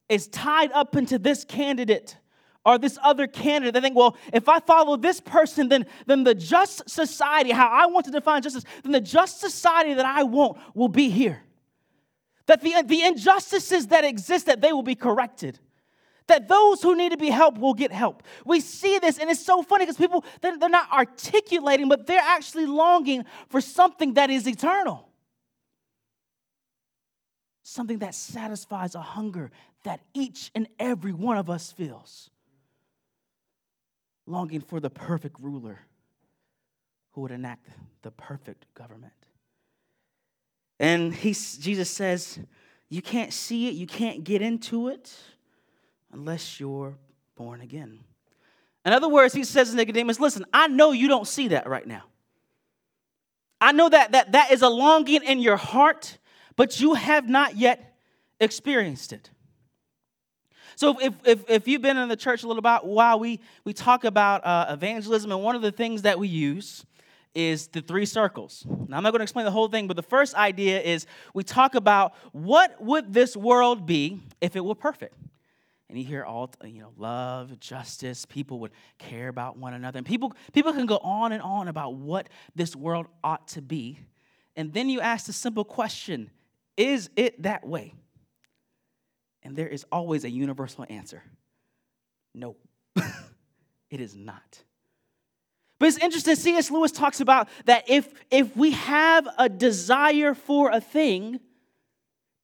Is 0.08 0.28
tied 0.28 0.72
up 0.72 0.96
into 0.96 1.18
this 1.18 1.44
candidate 1.44 2.16
or 2.64 2.78
this 2.78 2.98
other 3.02 3.26
candidate. 3.26 3.74
They 3.74 3.80
think, 3.80 3.96
well, 3.96 4.16
if 4.32 4.48
I 4.48 4.60
follow 4.60 4.96
this 4.96 5.20
person, 5.20 5.68
then, 5.68 5.86
then 6.06 6.24
the 6.24 6.34
just 6.34 6.88
society, 6.88 7.50
how 7.50 7.68
I 7.68 7.86
want 7.86 8.06
to 8.06 8.12
define 8.12 8.42
justice, 8.42 8.64
then 8.82 8.92
the 8.92 9.00
just 9.00 9.40
society 9.40 9.94
that 9.94 10.06
I 10.06 10.22
want 10.22 10.58
will 10.74 10.88
be 10.88 11.10
here. 11.10 11.42
That 12.46 12.60
the, 12.60 12.82
the 12.84 13.02
injustices 13.02 13.88
that 13.88 14.04
exist, 14.04 14.46
that 14.46 14.60
they 14.60 14.72
will 14.72 14.82
be 14.82 14.94
corrected. 14.94 15.58
That 16.26 16.48
those 16.48 16.82
who 16.82 16.96
need 16.96 17.12
to 17.12 17.18
be 17.18 17.28
helped 17.28 17.58
will 17.58 17.74
get 17.74 17.92
help. 17.92 18.22
We 18.46 18.60
see 18.60 18.98
this, 18.98 19.18
and 19.18 19.30
it's 19.30 19.44
so 19.44 19.62
funny 19.62 19.84
because 19.84 19.98
people, 19.98 20.24
they're, 20.40 20.58
they're 20.58 20.70
not 20.70 20.90
articulating, 20.90 21.88
but 21.88 22.06
they're 22.06 22.18
actually 22.18 22.66
longing 22.66 23.24
for 23.48 23.60
something 23.60 24.14
that 24.14 24.30
is 24.30 24.46
eternal. 24.46 25.08
Something 27.64 27.98
that 27.98 28.14
satisfies 28.14 28.94
a 28.94 29.00
hunger 29.00 29.50
that 29.82 30.00
each 30.12 30.50
and 30.54 30.68
every 30.78 31.12
one 31.12 31.38
of 31.38 31.50
us 31.50 31.72
feels 31.72 32.30
longing 34.26 34.60
for 34.60 34.80
the 34.80 34.90
perfect 34.90 35.40
ruler 35.40 35.80
who 37.12 37.22
would 37.22 37.30
enact 37.30 37.68
the 38.02 38.10
perfect 38.10 38.66
government. 38.74 39.12
And 40.78 41.14
he, 41.14 41.30
Jesus 41.30 41.90
says, 41.90 42.38
You 42.90 43.00
can't 43.00 43.32
see 43.32 43.68
it, 43.68 43.74
you 43.74 43.86
can't 43.86 44.24
get 44.24 44.42
into 44.42 44.88
it 44.88 45.14
unless 46.12 46.60
you're 46.60 46.94
born 47.34 47.62
again. 47.62 48.00
In 48.84 48.92
other 48.92 49.08
words, 49.08 49.32
he 49.32 49.44
says 49.44 49.70
to 49.70 49.76
Nicodemus, 49.76 50.20
Listen, 50.20 50.44
I 50.52 50.68
know 50.68 50.92
you 50.92 51.08
don't 51.08 51.26
see 51.26 51.48
that 51.48 51.66
right 51.66 51.86
now. 51.86 52.04
I 53.58 53.72
know 53.72 53.88
that 53.88 54.12
that, 54.12 54.32
that 54.32 54.52
is 54.52 54.60
a 54.60 54.68
longing 54.68 55.22
in 55.22 55.38
your 55.38 55.56
heart, 55.56 56.18
but 56.56 56.80
you 56.80 56.94
have 56.94 57.28
not 57.28 57.56
yet 57.56 57.96
experienced 58.40 59.12
it. 59.12 59.30
So 60.76 60.98
if, 61.00 61.14
if, 61.24 61.48
if 61.48 61.68
you've 61.68 61.82
been 61.82 61.96
in 61.96 62.08
the 62.08 62.16
church 62.16 62.42
a 62.42 62.48
little 62.48 62.62
bit 62.62 62.84
while, 62.84 63.18
we, 63.20 63.40
we 63.64 63.72
talk 63.72 64.04
about 64.04 64.44
uh, 64.44 64.66
evangelism, 64.70 65.30
and 65.30 65.42
one 65.42 65.54
of 65.54 65.62
the 65.62 65.70
things 65.70 66.02
that 66.02 66.18
we 66.18 66.28
use 66.28 66.84
is 67.34 67.68
the 67.68 67.80
three 67.80 68.06
circles. 68.06 68.64
Now, 68.66 68.96
I'm 68.96 69.02
not 69.02 69.10
going 69.10 69.20
to 69.20 69.24
explain 69.24 69.44
the 69.44 69.50
whole 69.50 69.68
thing, 69.68 69.88
but 69.88 69.96
the 69.96 70.02
first 70.02 70.34
idea 70.34 70.80
is 70.80 71.06
we 71.32 71.42
talk 71.42 71.74
about 71.74 72.14
what 72.32 72.80
would 72.80 73.12
this 73.12 73.36
world 73.36 73.86
be 73.86 74.20
if 74.40 74.56
it 74.56 74.64
were 74.64 74.74
perfect? 74.74 75.14
And 75.88 75.98
you 75.98 76.04
hear 76.04 76.24
all, 76.24 76.50
you 76.64 76.80
know, 76.80 76.92
love, 76.96 77.58
justice, 77.60 78.24
people 78.24 78.60
would 78.60 78.72
care 78.98 79.28
about 79.28 79.56
one 79.56 79.74
another. 79.74 79.98
And 79.98 80.06
people, 80.06 80.32
people 80.52 80.72
can 80.72 80.86
go 80.86 80.98
on 80.98 81.32
and 81.32 81.42
on 81.42 81.68
about 81.68 81.94
what 81.94 82.28
this 82.54 82.74
world 82.74 83.06
ought 83.22 83.46
to 83.48 83.62
be. 83.62 83.98
And 84.56 84.72
then 84.72 84.88
you 84.88 85.00
ask 85.00 85.26
the 85.26 85.32
simple 85.32 85.64
question 85.64 86.30
is 86.76 87.10
it 87.16 87.42
that 87.42 87.66
way? 87.66 87.94
And 89.42 89.56
there 89.56 89.68
is 89.68 89.84
always 89.92 90.24
a 90.24 90.30
universal 90.30 90.86
answer 90.88 91.22
no, 92.34 92.56
it 93.90 94.00
is 94.00 94.14
not. 94.14 94.62
But 95.78 95.88
it's 95.88 95.98
interesting, 95.98 96.34
C.S. 96.36 96.70
Lewis 96.70 96.92
talks 96.92 97.20
about 97.20 97.48
that 97.66 97.84
if, 97.88 98.08
if 98.30 98.56
we 98.56 98.72
have 98.72 99.28
a 99.38 99.48
desire 99.48 100.34
for 100.34 100.70
a 100.70 100.80
thing, 100.80 101.40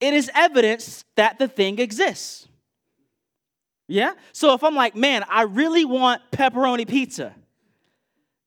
it 0.01 0.15
is 0.15 0.31
evidence 0.35 1.05
that 1.17 1.39
the 1.39 1.49
thing 1.49 1.79
exists. 1.79 2.49
Yeah? 3.89 4.13
So 4.33 4.55
if 4.55 4.63
I'm 4.63 4.75
like, 4.75 4.95
man, 4.95 5.25
I 5.29 5.43
really 5.43 5.85
want 5.85 6.23
pepperoni 6.33 6.89
pizza, 6.89 7.35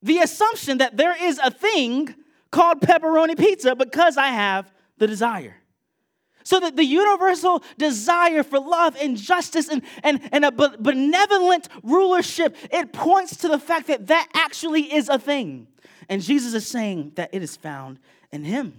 the 0.01 0.19
assumption 0.19 0.79
that 0.79 0.97
there 0.97 1.15
is 1.21 1.39
a 1.39 1.51
thing 1.51 2.13
called 2.51 2.81
pepperoni 2.81 3.37
pizza 3.37 3.75
because 3.75 4.17
I 4.17 4.27
have 4.27 4.71
the 4.97 5.07
desire. 5.07 5.55
So 6.43 6.59
that 6.59 6.75
the 6.75 6.85
universal 6.85 7.63
desire 7.77 8.43
for 8.43 8.59
love 8.59 8.95
and 9.00 9.17
justice 9.17 9.69
and, 9.69 9.81
and, 10.03 10.21
and 10.31 10.45
a 10.45 10.51
benevolent 10.51 11.69
rulership, 11.83 12.55
it 12.71 12.93
points 12.93 13.38
to 13.38 13.47
the 13.47 13.59
fact 13.59 13.88
that 13.88 14.07
that 14.07 14.29
actually 14.33 14.93
is 14.93 15.09
a 15.09 15.17
thing. 15.19 15.67
And 16.09 16.21
Jesus 16.21 16.53
is 16.53 16.67
saying 16.67 17.13
that 17.15 17.29
it 17.33 17.41
is 17.41 17.55
found 17.55 18.00
in 18.31 18.43
him. 18.43 18.73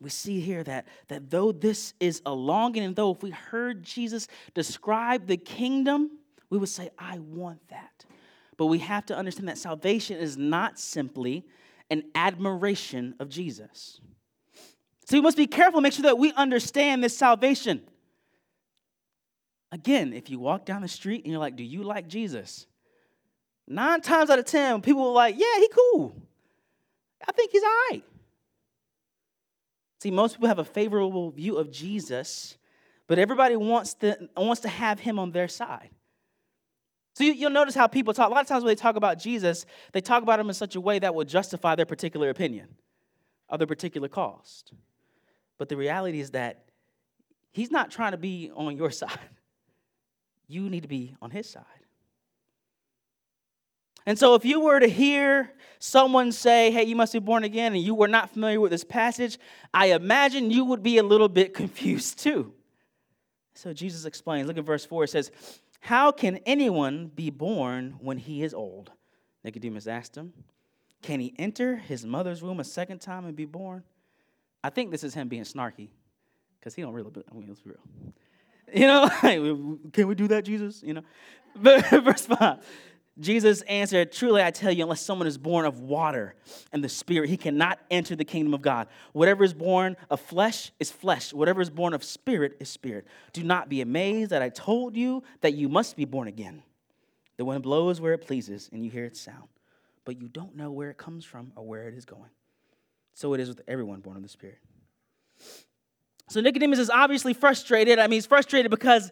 We 0.00 0.10
see 0.10 0.40
here 0.40 0.62
that, 0.62 0.86
that 1.08 1.30
though 1.30 1.50
this 1.50 1.94
is 1.98 2.22
a 2.24 2.32
longing, 2.32 2.84
and 2.84 2.94
though 2.94 3.12
if 3.12 3.22
we 3.22 3.30
heard 3.30 3.82
Jesus 3.82 4.28
describe 4.54 5.26
the 5.26 5.36
kingdom, 5.36 6.10
we 6.50 6.58
would 6.58 6.68
say, 6.68 6.90
I 6.98 7.18
want 7.18 7.60
that. 7.68 8.04
But 8.56 8.66
we 8.66 8.78
have 8.78 9.06
to 9.06 9.16
understand 9.16 9.48
that 9.48 9.58
salvation 9.58 10.16
is 10.18 10.36
not 10.36 10.78
simply 10.78 11.44
an 11.90 12.04
admiration 12.14 13.14
of 13.18 13.28
Jesus. 13.28 14.00
So 15.08 15.16
we 15.16 15.22
must 15.22 15.38
be 15.38 15.46
careful, 15.46 15.80
make 15.80 15.94
sure 15.94 16.02
that 16.02 16.18
we 16.18 16.34
understand 16.34 17.02
this 17.02 17.16
salvation. 17.16 17.80
Again, 19.72 20.12
if 20.12 20.28
you 20.28 20.38
walk 20.38 20.66
down 20.66 20.82
the 20.82 20.88
street 20.88 21.24
and 21.24 21.32
you're 21.32 21.40
like, 21.40 21.56
Do 21.56 21.64
you 21.64 21.82
like 21.82 22.08
Jesus? 22.08 22.66
Nine 23.66 24.02
times 24.02 24.28
out 24.28 24.38
of 24.38 24.44
ten, 24.44 24.82
people 24.82 25.08
are 25.08 25.14
like, 25.14 25.34
Yeah, 25.38 25.56
he 25.56 25.70
cool. 25.74 26.14
I 27.26 27.32
think 27.32 27.52
he's 27.52 27.62
all 27.62 27.68
right. 27.90 28.02
See, 30.02 30.10
most 30.10 30.34
people 30.34 30.48
have 30.48 30.58
a 30.58 30.64
favorable 30.64 31.30
view 31.30 31.56
of 31.56 31.70
Jesus, 31.70 32.58
but 33.06 33.18
everybody 33.18 33.56
wants 33.56 33.94
to, 33.94 34.28
wants 34.36 34.60
to 34.60 34.68
have 34.68 35.00
him 35.00 35.18
on 35.18 35.32
their 35.32 35.48
side. 35.48 35.88
So 37.14 37.24
you, 37.24 37.44
will 37.44 37.50
notice 37.50 37.74
how 37.74 37.86
people 37.86 38.12
talk. 38.12 38.30
A 38.30 38.34
lot 38.34 38.42
of 38.42 38.46
times 38.46 38.62
when 38.62 38.70
they 38.70 38.80
talk 38.80 38.96
about 38.96 39.18
Jesus, 39.18 39.64
they 39.92 40.02
talk 40.02 40.22
about 40.22 40.38
him 40.38 40.48
in 40.48 40.54
such 40.54 40.76
a 40.76 40.80
way 40.82 40.98
that 40.98 41.14
will 41.14 41.24
justify 41.24 41.74
their 41.76 41.86
particular 41.86 42.28
opinion 42.28 42.68
of 43.48 43.58
their 43.58 43.66
particular 43.66 44.08
cost. 44.08 44.74
But 45.58 45.68
the 45.68 45.76
reality 45.76 46.20
is 46.20 46.30
that 46.30 46.64
he's 47.50 47.70
not 47.70 47.90
trying 47.90 48.12
to 48.12 48.18
be 48.18 48.50
on 48.54 48.76
your 48.76 48.90
side. 49.02 49.18
You 50.46 50.70
need 50.70 50.82
to 50.82 50.88
be 50.88 51.14
on 51.20 51.30
his 51.30 51.48
side. 51.48 51.64
And 54.06 54.18
so, 54.18 54.34
if 54.34 54.46
you 54.46 54.60
were 54.60 54.80
to 54.80 54.88
hear 54.88 55.52
someone 55.80 56.32
say, 56.32 56.70
Hey, 56.70 56.84
you 56.84 56.96
must 56.96 57.12
be 57.12 57.18
born 57.18 57.44
again, 57.44 57.74
and 57.74 57.82
you 57.82 57.94
were 57.94 58.08
not 58.08 58.30
familiar 58.30 58.58
with 58.58 58.70
this 58.70 58.82
passage, 58.82 59.38
I 59.74 59.92
imagine 59.92 60.50
you 60.50 60.64
would 60.64 60.82
be 60.82 60.96
a 60.96 61.02
little 61.02 61.28
bit 61.28 61.52
confused 61.54 62.18
too. 62.18 62.54
So, 63.52 63.74
Jesus 63.74 64.06
explains. 64.06 64.46
Look 64.46 64.56
at 64.56 64.64
verse 64.64 64.86
4. 64.86 65.04
It 65.04 65.10
says, 65.10 65.30
How 65.80 66.10
can 66.10 66.38
anyone 66.46 67.08
be 67.14 67.28
born 67.28 67.96
when 68.00 68.16
he 68.16 68.42
is 68.42 68.54
old? 68.54 68.92
Nicodemus 69.44 69.86
asked 69.86 70.16
him, 70.16 70.32
Can 71.02 71.20
he 71.20 71.34
enter 71.38 71.76
his 71.76 72.06
mother's 72.06 72.40
womb 72.40 72.60
a 72.60 72.64
second 72.64 73.00
time 73.02 73.26
and 73.26 73.36
be 73.36 73.44
born? 73.44 73.84
I 74.62 74.70
think 74.70 74.90
this 74.90 75.04
is 75.04 75.14
him 75.14 75.28
being 75.28 75.44
snarky 75.44 75.88
because 76.58 76.74
he 76.74 76.82
don't 76.82 76.92
really, 76.92 77.10
I 77.30 77.34
mean, 77.34 77.48
it's 77.50 77.64
real. 77.64 77.76
You 78.74 78.86
know, 78.86 79.78
can 79.92 80.08
we 80.08 80.14
do 80.14 80.28
that, 80.28 80.44
Jesus? 80.44 80.82
You 80.82 80.94
know, 80.94 81.02
verse 81.56 82.26
5. 82.26 82.58
Jesus 83.20 83.62
answered, 83.62 84.12
Truly 84.12 84.42
I 84.42 84.50
tell 84.50 84.70
you, 84.70 84.84
unless 84.84 85.00
someone 85.00 85.26
is 85.26 85.38
born 85.38 85.64
of 85.64 85.80
water 85.80 86.36
and 86.72 86.84
the 86.84 86.88
Spirit, 86.88 87.28
he 87.28 87.36
cannot 87.36 87.80
enter 87.90 88.14
the 88.14 88.24
kingdom 88.24 88.54
of 88.54 88.62
God. 88.62 88.86
Whatever 89.12 89.42
is 89.42 89.52
born 89.52 89.96
of 90.08 90.20
flesh 90.20 90.70
is 90.78 90.90
flesh. 90.90 91.32
Whatever 91.32 91.60
is 91.60 91.70
born 91.70 91.94
of 91.94 92.04
spirit 92.04 92.56
is 92.60 92.68
spirit. 92.68 93.06
Do 93.32 93.42
not 93.42 93.68
be 93.68 93.80
amazed 93.80 94.30
that 94.30 94.42
I 94.42 94.50
told 94.50 94.96
you 94.96 95.24
that 95.40 95.54
you 95.54 95.68
must 95.68 95.96
be 95.96 96.04
born 96.04 96.28
again. 96.28 96.62
The 97.38 97.44
wind 97.44 97.62
blows 97.62 98.00
where 98.00 98.12
it 98.12 98.26
pleases, 98.26 98.68
and 98.72 98.84
you 98.84 98.90
hear 98.90 99.04
its 99.04 99.20
sound, 99.20 99.48
but 100.04 100.20
you 100.20 100.28
don't 100.28 100.56
know 100.56 100.70
where 100.70 100.90
it 100.90 100.98
comes 100.98 101.24
from 101.24 101.52
or 101.56 101.64
where 101.64 101.88
it 101.88 101.94
is 101.94 102.04
going. 102.04 102.30
So 103.18 103.34
it 103.34 103.40
is 103.40 103.48
with 103.48 103.62
everyone 103.66 103.98
born 103.98 104.16
of 104.16 104.22
the 104.22 104.28
Spirit. 104.28 104.60
So 106.28 106.40
Nicodemus 106.40 106.78
is 106.78 106.88
obviously 106.88 107.34
frustrated. 107.34 107.98
I 107.98 108.06
mean, 108.06 108.18
he's 108.18 108.26
frustrated 108.26 108.70
because 108.70 109.10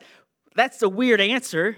that's 0.54 0.80
a 0.82 0.88
weird 0.88 1.20
answer. 1.20 1.76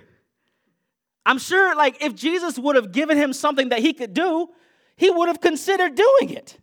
I'm 1.24 1.38
sure, 1.38 1.74
like, 1.74 2.04
if 2.04 2.14
Jesus 2.14 2.58
would 2.58 2.76
have 2.76 2.92
given 2.92 3.16
him 3.16 3.32
something 3.32 3.70
that 3.70 3.78
he 3.78 3.94
could 3.94 4.12
do, 4.12 4.48
he 4.94 5.08
would 5.08 5.28
have 5.28 5.40
considered 5.40 5.94
doing 5.94 6.28
it. 6.28 6.58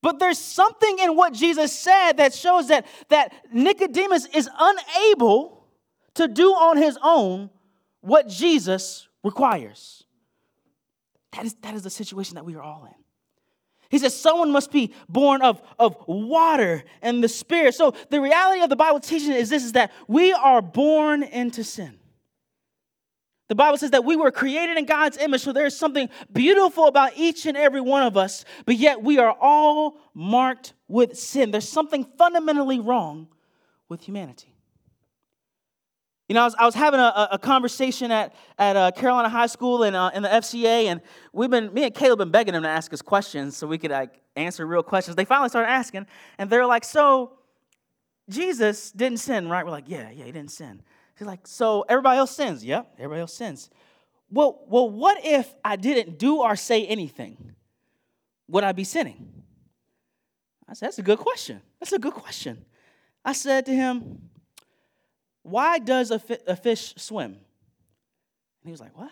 But 0.00 0.18
there's 0.18 0.38
something 0.38 0.98
in 1.00 1.16
what 1.16 1.34
Jesus 1.34 1.78
said 1.78 2.12
that 2.12 2.32
shows 2.32 2.68
that, 2.68 2.86
that 3.10 3.34
Nicodemus 3.52 4.24
is 4.24 4.48
unable 4.58 5.66
to 6.14 6.26
do 6.26 6.52
on 6.52 6.78
his 6.78 6.96
own 7.02 7.50
what 8.00 8.26
Jesus 8.26 9.06
requires. 9.22 10.04
That 11.32 11.44
is, 11.44 11.54
that 11.60 11.74
is 11.74 11.82
the 11.82 11.90
situation 11.90 12.36
that 12.36 12.46
we 12.46 12.54
are 12.54 12.62
all 12.62 12.86
in. 12.86 13.00
He 13.90 13.98
says 13.98 14.18
someone 14.18 14.52
must 14.52 14.70
be 14.70 14.94
born 15.08 15.42
of, 15.42 15.60
of 15.78 15.96
water 16.06 16.84
and 17.02 17.22
the 17.22 17.28
spirit. 17.28 17.74
So 17.74 17.92
the 18.08 18.20
reality 18.20 18.62
of 18.62 18.70
the 18.70 18.76
Bible 18.76 19.00
teaching 19.00 19.32
is 19.32 19.50
this 19.50 19.64
is 19.64 19.72
that 19.72 19.90
we 20.06 20.32
are 20.32 20.62
born 20.62 21.24
into 21.24 21.64
sin. 21.64 21.98
The 23.48 23.56
Bible 23.56 23.78
says 23.78 23.90
that 23.90 24.04
we 24.04 24.14
were 24.14 24.30
created 24.30 24.78
in 24.78 24.84
God's 24.84 25.16
image, 25.16 25.40
so 25.40 25.52
there's 25.52 25.76
something 25.76 26.08
beautiful 26.32 26.86
about 26.86 27.16
each 27.16 27.46
and 27.46 27.56
every 27.56 27.80
one 27.80 28.04
of 28.04 28.16
us, 28.16 28.44
but 28.64 28.76
yet 28.76 29.02
we 29.02 29.18
are 29.18 29.36
all 29.40 29.96
marked 30.14 30.72
with 30.86 31.18
sin. 31.18 31.50
There's 31.50 31.68
something 31.68 32.06
fundamentally 32.16 32.78
wrong 32.78 33.26
with 33.88 34.02
humanity. 34.02 34.54
You 36.30 36.34
know, 36.34 36.42
I 36.42 36.44
was, 36.44 36.54
I 36.60 36.64
was 36.64 36.76
having 36.76 37.00
a, 37.00 37.28
a 37.32 37.38
conversation 37.40 38.12
at, 38.12 38.32
at 38.56 38.76
uh, 38.76 38.92
Carolina 38.92 39.28
High 39.28 39.48
School 39.48 39.82
and 39.82 39.96
uh, 39.96 40.12
in 40.14 40.22
the 40.22 40.28
FCA, 40.28 40.84
and 40.84 41.00
we've 41.32 41.50
been, 41.50 41.74
me 41.74 41.82
and 41.82 41.92
Caleb 41.92 42.20
been 42.20 42.30
begging 42.30 42.54
them 42.54 42.62
to 42.62 42.68
ask 42.68 42.92
us 42.92 43.02
questions 43.02 43.56
so 43.56 43.66
we 43.66 43.78
could 43.78 43.90
like 43.90 44.20
answer 44.36 44.64
real 44.64 44.84
questions. 44.84 45.16
They 45.16 45.24
finally 45.24 45.48
started 45.48 45.68
asking, 45.68 46.06
and 46.38 46.48
they're 46.48 46.66
like, 46.66 46.84
"So, 46.84 47.32
Jesus 48.28 48.92
didn't 48.92 49.18
sin, 49.18 49.48
right?" 49.48 49.64
We're 49.64 49.72
like, 49.72 49.88
"Yeah, 49.88 50.08
yeah, 50.10 50.24
he 50.24 50.30
didn't 50.30 50.52
sin." 50.52 50.84
He's 51.18 51.26
like, 51.26 51.48
so 51.48 51.84
everybody 51.88 52.18
else 52.18 52.30
sins. 52.30 52.64
Yep, 52.64 52.92
everybody 52.98 53.22
else 53.22 53.34
sins. 53.34 53.68
Well, 54.30 54.64
well, 54.68 54.88
what 54.88 55.18
if 55.24 55.52
I 55.64 55.74
didn't 55.74 56.16
do 56.16 56.42
or 56.42 56.54
say 56.54 56.86
anything? 56.86 57.56
Would 58.46 58.62
I 58.62 58.70
be 58.70 58.84
sinning? 58.84 59.42
I 60.68 60.74
said, 60.74 60.86
that's 60.86 61.00
a 61.00 61.02
good 61.02 61.18
question. 61.18 61.60
That's 61.80 61.92
a 61.92 61.98
good 61.98 62.14
question. 62.14 62.64
I 63.24 63.32
said 63.32 63.66
to 63.66 63.74
him, 63.74 64.30
why 65.42 65.78
does 65.78 66.10
a, 66.10 66.18
fi- 66.18 66.38
a 66.46 66.56
fish 66.56 66.94
swim? 66.96 67.32
And 67.32 67.40
he 68.64 68.70
was 68.70 68.80
like, 68.80 68.96
what? 68.96 69.10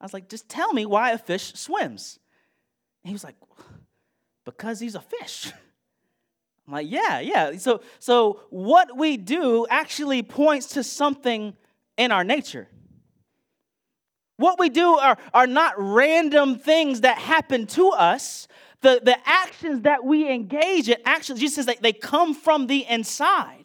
I 0.00 0.04
was 0.04 0.14
like, 0.14 0.28
just 0.28 0.48
tell 0.48 0.72
me 0.72 0.86
why 0.86 1.10
a 1.10 1.18
fish 1.18 1.52
swims. 1.54 2.18
And 3.02 3.10
he 3.10 3.12
was 3.12 3.24
like, 3.24 3.36
because 4.44 4.80
he's 4.80 4.94
a 4.94 5.00
fish. 5.00 5.52
I'm 6.66 6.74
like, 6.74 6.90
yeah, 6.90 7.20
yeah. 7.20 7.56
So, 7.56 7.80
so 7.98 8.42
what 8.50 8.96
we 8.96 9.16
do 9.16 9.66
actually 9.68 10.22
points 10.22 10.68
to 10.68 10.84
something 10.84 11.56
in 11.96 12.12
our 12.12 12.24
nature. 12.24 12.68
What 14.36 14.58
we 14.58 14.70
do 14.70 14.94
are, 14.94 15.18
are 15.34 15.46
not 15.46 15.74
random 15.76 16.58
things 16.58 17.02
that 17.02 17.18
happen 17.18 17.66
to 17.68 17.90
us. 17.90 18.48
The, 18.80 19.00
the 19.02 19.18
actions 19.28 19.82
that 19.82 20.04
we 20.04 20.30
engage 20.30 20.88
in, 20.88 20.96
actually, 21.04 21.40
Jesus 21.40 21.56
says 21.56 21.66
that 21.66 21.82
they 21.82 21.92
come 21.92 22.32
from 22.32 22.66
the 22.66 22.86
inside. 22.88 23.59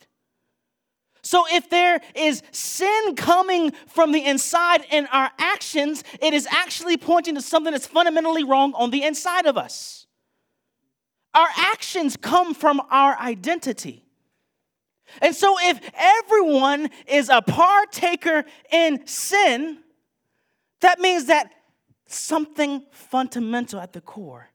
So 1.25 1.45
if 1.51 1.71
there 1.71 2.01
is 2.13 2.43
sin 2.51 3.15
coming 3.15 3.71
from 3.87 4.11
the 4.11 4.23
inside 4.23 4.85
in 4.91 5.07
our 5.07 5.31
actions, 5.39 6.03
it 6.21 6.35
is 6.35 6.47
actually 6.51 6.97
pointing 6.97 7.33
to 7.33 7.41
something 7.41 7.71
that's 7.71 7.87
fundamentally 7.87 8.43
wrong 8.43 8.75
on 8.75 8.91
the 8.91 9.01
inside 9.01 9.47
of 9.47 9.57
us. 9.57 10.05
Our 11.33 11.47
actions 11.57 12.15
come 12.15 12.53
from 12.53 12.79
our 12.91 13.17
identity. 13.17 14.05
And 15.19 15.35
so, 15.35 15.55
if 15.61 15.79
everyone 15.95 16.91
is 17.07 17.29
a 17.29 17.41
partaker 17.41 18.45
in 18.71 19.05
sin, 19.07 19.79
that 20.81 20.99
means 20.99 21.25
that 21.25 21.51
something 22.05 22.85
fundamental 22.91 23.79
at 23.79 23.93
the 23.93 24.01
core 24.01 24.49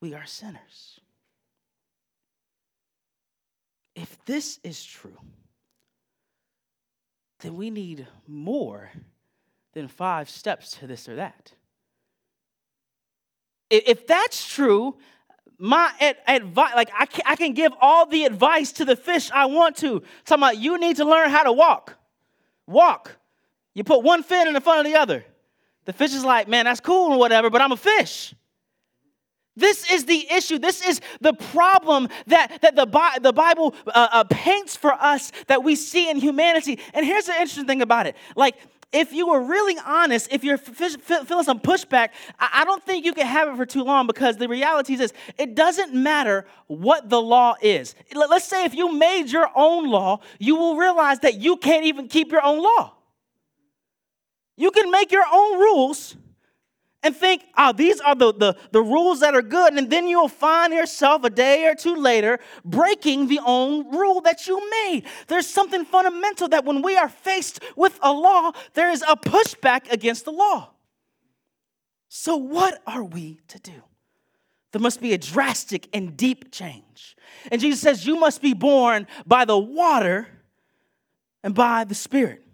we 0.00 0.12
are 0.12 0.26
sinners. 0.26 0.99
If 4.00 4.24
this 4.24 4.58
is 4.64 4.82
true, 4.82 5.18
then 7.40 7.54
we 7.54 7.68
need 7.68 8.06
more 8.26 8.90
than 9.74 9.88
five 9.88 10.30
steps 10.30 10.78
to 10.78 10.86
this 10.86 11.06
or 11.06 11.16
that. 11.16 11.52
If 13.68 14.06
that's 14.06 14.48
true, 14.48 14.96
my 15.58 15.92
advice, 16.26 16.74
like 16.74 16.90
I 16.98 17.04
can, 17.04 17.24
I 17.26 17.36
can 17.36 17.52
give 17.52 17.72
all 17.78 18.06
the 18.06 18.24
advice 18.24 18.72
to 18.72 18.86
the 18.86 18.96
fish 18.96 19.30
I 19.32 19.44
want 19.44 19.76
to. 19.78 20.02
Talking 20.24 20.44
about 20.44 20.56
you 20.56 20.78
need 20.78 20.96
to 20.96 21.04
learn 21.04 21.28
how 21.28 21.42
to 21.42 21.52
walk. 21.52 21.98
Walk. 22.66 23.18
You 23.74 23.84
put 23.84 24.02
one 24.02 24.22
fin 24.22 24.48
in 24.48 24.54
the 24.54 24.62
front 24.62 24.80
of 24.80 24.90
the 24.90 24.98
other. 24.98 25.26
The 25.84 25.92
fish 25.92 26.14
is 26.14 26.24
like, 26.24 26.48
man, 26.48 26.64
that's 26.64 26.80
cool 26.80 27.10
and 27.10 27.20
whatever, 27.20 27.50
but 27.50 27.60
I'm 27.60 27.72
a 27.72 27.76
fish. 27.76 28.34
This 29.60 29.90
is 29.90 30.06
the 30.06 30.26
issue. 30.32 30.58
This 30.58 30.84
is 30.84 31.00
the 31.20 31.34
problem 31.34 32.08
that, 32.26 32.60
that 32.62 32.74
the, 32.74 32.86
the 33.20 33.32
Bible 33.32 33.74
uh, 33.86 34.08
uh, 34.10 34.24
paints 34.24 34.76
for 34.76 34.92
us 34.92 35.30
that 35.46 35.62
we 35.62 35.76
see 35.76 36.10
in 36.10 36.16
humanity. 36.16 36.78
And 36.94 37.06
here's 37.06 37.26
the 37.26 37.32
interesting 37.32 37.66
thing 37.66 37.82
about 37.82 38.06
it. 38.06 38.16
Like, 38.34 38.56
if 38.92 39.12
you 39.12 39.28
were 39.28 39.40
really 39.40 39.76
honest, 39.86 40.32
if 40.32 40.42
you're 40.42 40.58
feeling 40.58 41.44
some 41.44 41.60
pushback, 41.60 42.08
I 42.40 42.64
don't 42.64 42.82
think 42.82 43.04
you 43.04 43.12
can 43.12 43.26
have 43.26 43.48
it 43.48 43.56
for 43.56 43.64
too 43.64 43.84
long 43.84 44.08
because 44.08 44.36
the 44.36 44.48
reality 44.48 44.94
is 44.94 44.98
this 44.98 45.12
it 45.38 45.54
doesn't 45.54 45.94
matter 45.94 46.44
what 46.66 47.08
the 47.08 47.20
law 47.20 47.54
is. 47.62 47.94
Let's 48.12 48.46
say 48.46 48.64
if 48.64 48.74
you 48.74 48.92
made 48.92 49.30
your 49.30 49.48
own 49.54 49.88
law, 49.88 50.20
you 50.40 50.56
will 50.56 50.76
realize 50.76 51.20
that 51.20 51.40
you 51.40 51.56
can't 51.56 51.84
even 51.84 52.08
keep 52.08 52.32
your 52.32 52.44
own 52.44 52.60
law. 52.60 52.94
You 54.56 54.72
can 54.72 54.90
make 54.90 55.12
your 55.12 55.24
own 55.32 55.58
rules 55.58 56.16
and 57.02 57.16
think, 57.16 57.44
oh, 57.56 57.72
these 57.72 58.00
are 58.00 58.14
the, 58.14 58.32
the, 58.32 58.56
the 58.72 58.82
rules 58.82 59.20
that 59.20 59.34
are 59.34 59.42
good. 59.42 59.74
And 59.74 59.88
then 59.88 60.06
you'll 60.06 60.28
find 60.28 60.72
yourself 60.72 61.24
a 61.24 61.30
day 61.30 61.66
or 61.66 61.74
two 61.74 61.96
later 61.96 62.38
breaking 62.64 63.28
the 63.28 63.40
own 63.44 63.90
rule 63.90 64.20
that 64.22 64.46
you 64.46 64.60
made. 64.70 65.04
There's 65.26 65.46
something 65.46 65.84
fundamental 65.84 66.48
that 66.48 66.64
when 66.64 66.82
we 66.82 66.96
are 66.96 67.08
faced 67.08 67.60
with 67.76 67.98
a 68.02 68.12
law, 68.12 68.52
there 68.74 68.90
is 68.90 69.02
a 69.08 69.16
pushback 69.16 69.90
against 69.90 70.26
the 70.26 70.32
law. 70.32 70.70
So, 72.08 72.36
what 72.36 72.82
are 72.86 73.04
we 73.04 73.40
to 73.48 73.58
do? 73.60 73.82
There 74.72 74.80
must 74.80 75.00
be 75.00 75.12
a 75.12 75.18
drastic 75.18 75.88
and 75.92 76.16
deep 76.16 76.52
change. 76.52 77.16
And 77.50 77.60
Jesus 77.60 77.80
says, 77.80 78.06
You 78.06 78.16
must 78.16 78.42
be 78.42 78.52
born 78.52 79.06
by 79.26 79.44
the 79.44 79.58
water 79.58 80.28
and 81.42 81.54
by 81.54 81.84
the 81.84 81.94
Spirit. 81.94 82.44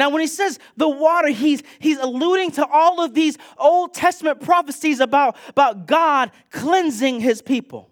Now, 0.00 0.08
when 0.08 0.22
he 0.22 0.28
says 0.28 0.58
the 0.78 0.88
water, 0.88 1.28
he's, 1.28 1.62
he's 1.78 1.98
alluding 1.98 2.52
to 2.52 2.66
all 2.66 3.04
of 3.04 3.12
these 3.12 3.36
Old 3.58 3.92
Testament 3.92 4.40
prophecies 4.40 4.98
about, 4.98 5.36
about 5.48 5.86
God 5.86 6.30
cleansing 6.50 7.20
his 7.20 7.42
people. 7.42 7.90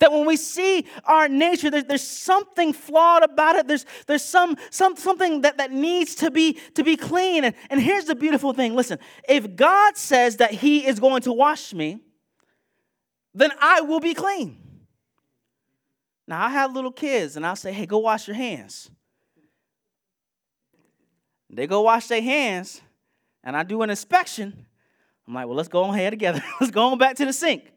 That 0.00 0.10
when 0.10 0.26
we 0.26 0.36
see 0.36 0.86
our 1.04 1.28
nature, 1.28 1.70
there's, 1.70 1.84
there's 1.84 2.02
something 2.02 2.72
flawed 2.72 3.22
about 3.22 3.54
it. 3.54 3.68
There's, 3.68 3.86
there's 4.08 4.24
some, 4.24 4.56
some, 4.70 4.96
something 4.96 5.42
that, 5.42 5.58
that 5.58 5.70
needs 5.70 6.16
to 6.16 6.32
be, 6.32 6.58
to 6.74 6.82
be 6.82 6.96
clean. 6.96 7.44
And, 7.44 7.54
and 7.70 7.80
here's 7.80 8.06
the 8.06 8.16
beautiful 8.16 8.52
thing 8.52 8.74
listen, 8.74 8.98
if 9.28 9.54
God 9.54 9.96
says 9.96 10.38
that 10.38 10.50
he 10.50 10.84
is 10.84 10.98
going 10.98 11.22
to 11.22 11.32
wash 11.32 11.72
me, 11.72 12.00
then 13.34 13.52
I 13.60 13.82
will 13.82 14.00
be 14.00 14.14
clean. 14.14 14.58
Now, 16.26 16.44
I 16.44 16.48
have 16.48 16.74
little 16.74 16.90
kids, 16.90 17.36
and 17.36 17.46
I'll 17.46 17.54
say, 17.54 17.70
hey, 17.70 17.86
go 17.86 17.98
wash 17.98 18.26
your 18.26 18.34
hands. 18.34 18.90
They 21.50 21.66
go 21.66 21.82
wash 21.82 22.06
their 22.08 22.22
hands, 22.22 22.80
and 23.42 23.56
I 23.56 23.62
do 23.62 23.82
an 23.82 23.90
inspection. 23.90 24.66
I'm 25.26 25.34
like, 25.34 25.46
well, 25.46 25.56
let's 25.56 25.68
go 25.68 25.84
on 25.84 25.94
ahead 25.94 26.12
together. 26.12 26.42
let's 26.60 26.70
go 26.70 26.88
on 26.88 26.98
back 26.98 27.16
to 27.16 27.24
the 27.24 27.32
sink. 27.32 27.70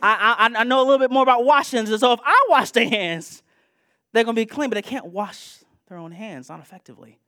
I, 0.00 0.36
I, 0.38 0.60
I 0.60 0.64
know 0.64 0.80
a 0.80 0.84
little 0.84 0.98
bit 0.98 1.10
more 1.10 1.22
about 1.22 1.44
washing, 1.44 1.86
so 1.86 2.12
if 2.12 2.20
I 2.24 2.46
wash 2.48 2.70
their 2.70 2.88
hands, 2.88 3.42
they're 4.12 4.24
going 4.24 4.36
to 4.36 4.40
be 4.40 4.46
clean, 4.46 4.70
but 4.70 4.76
they 4.76 4.82
can't 4.82 5.06
wash 5.06 5.58
their 5.88 5.98
own 5.98 6.12
hands, 6.12 6.48
not 6.48 6.60
effectively. 6.60 7.18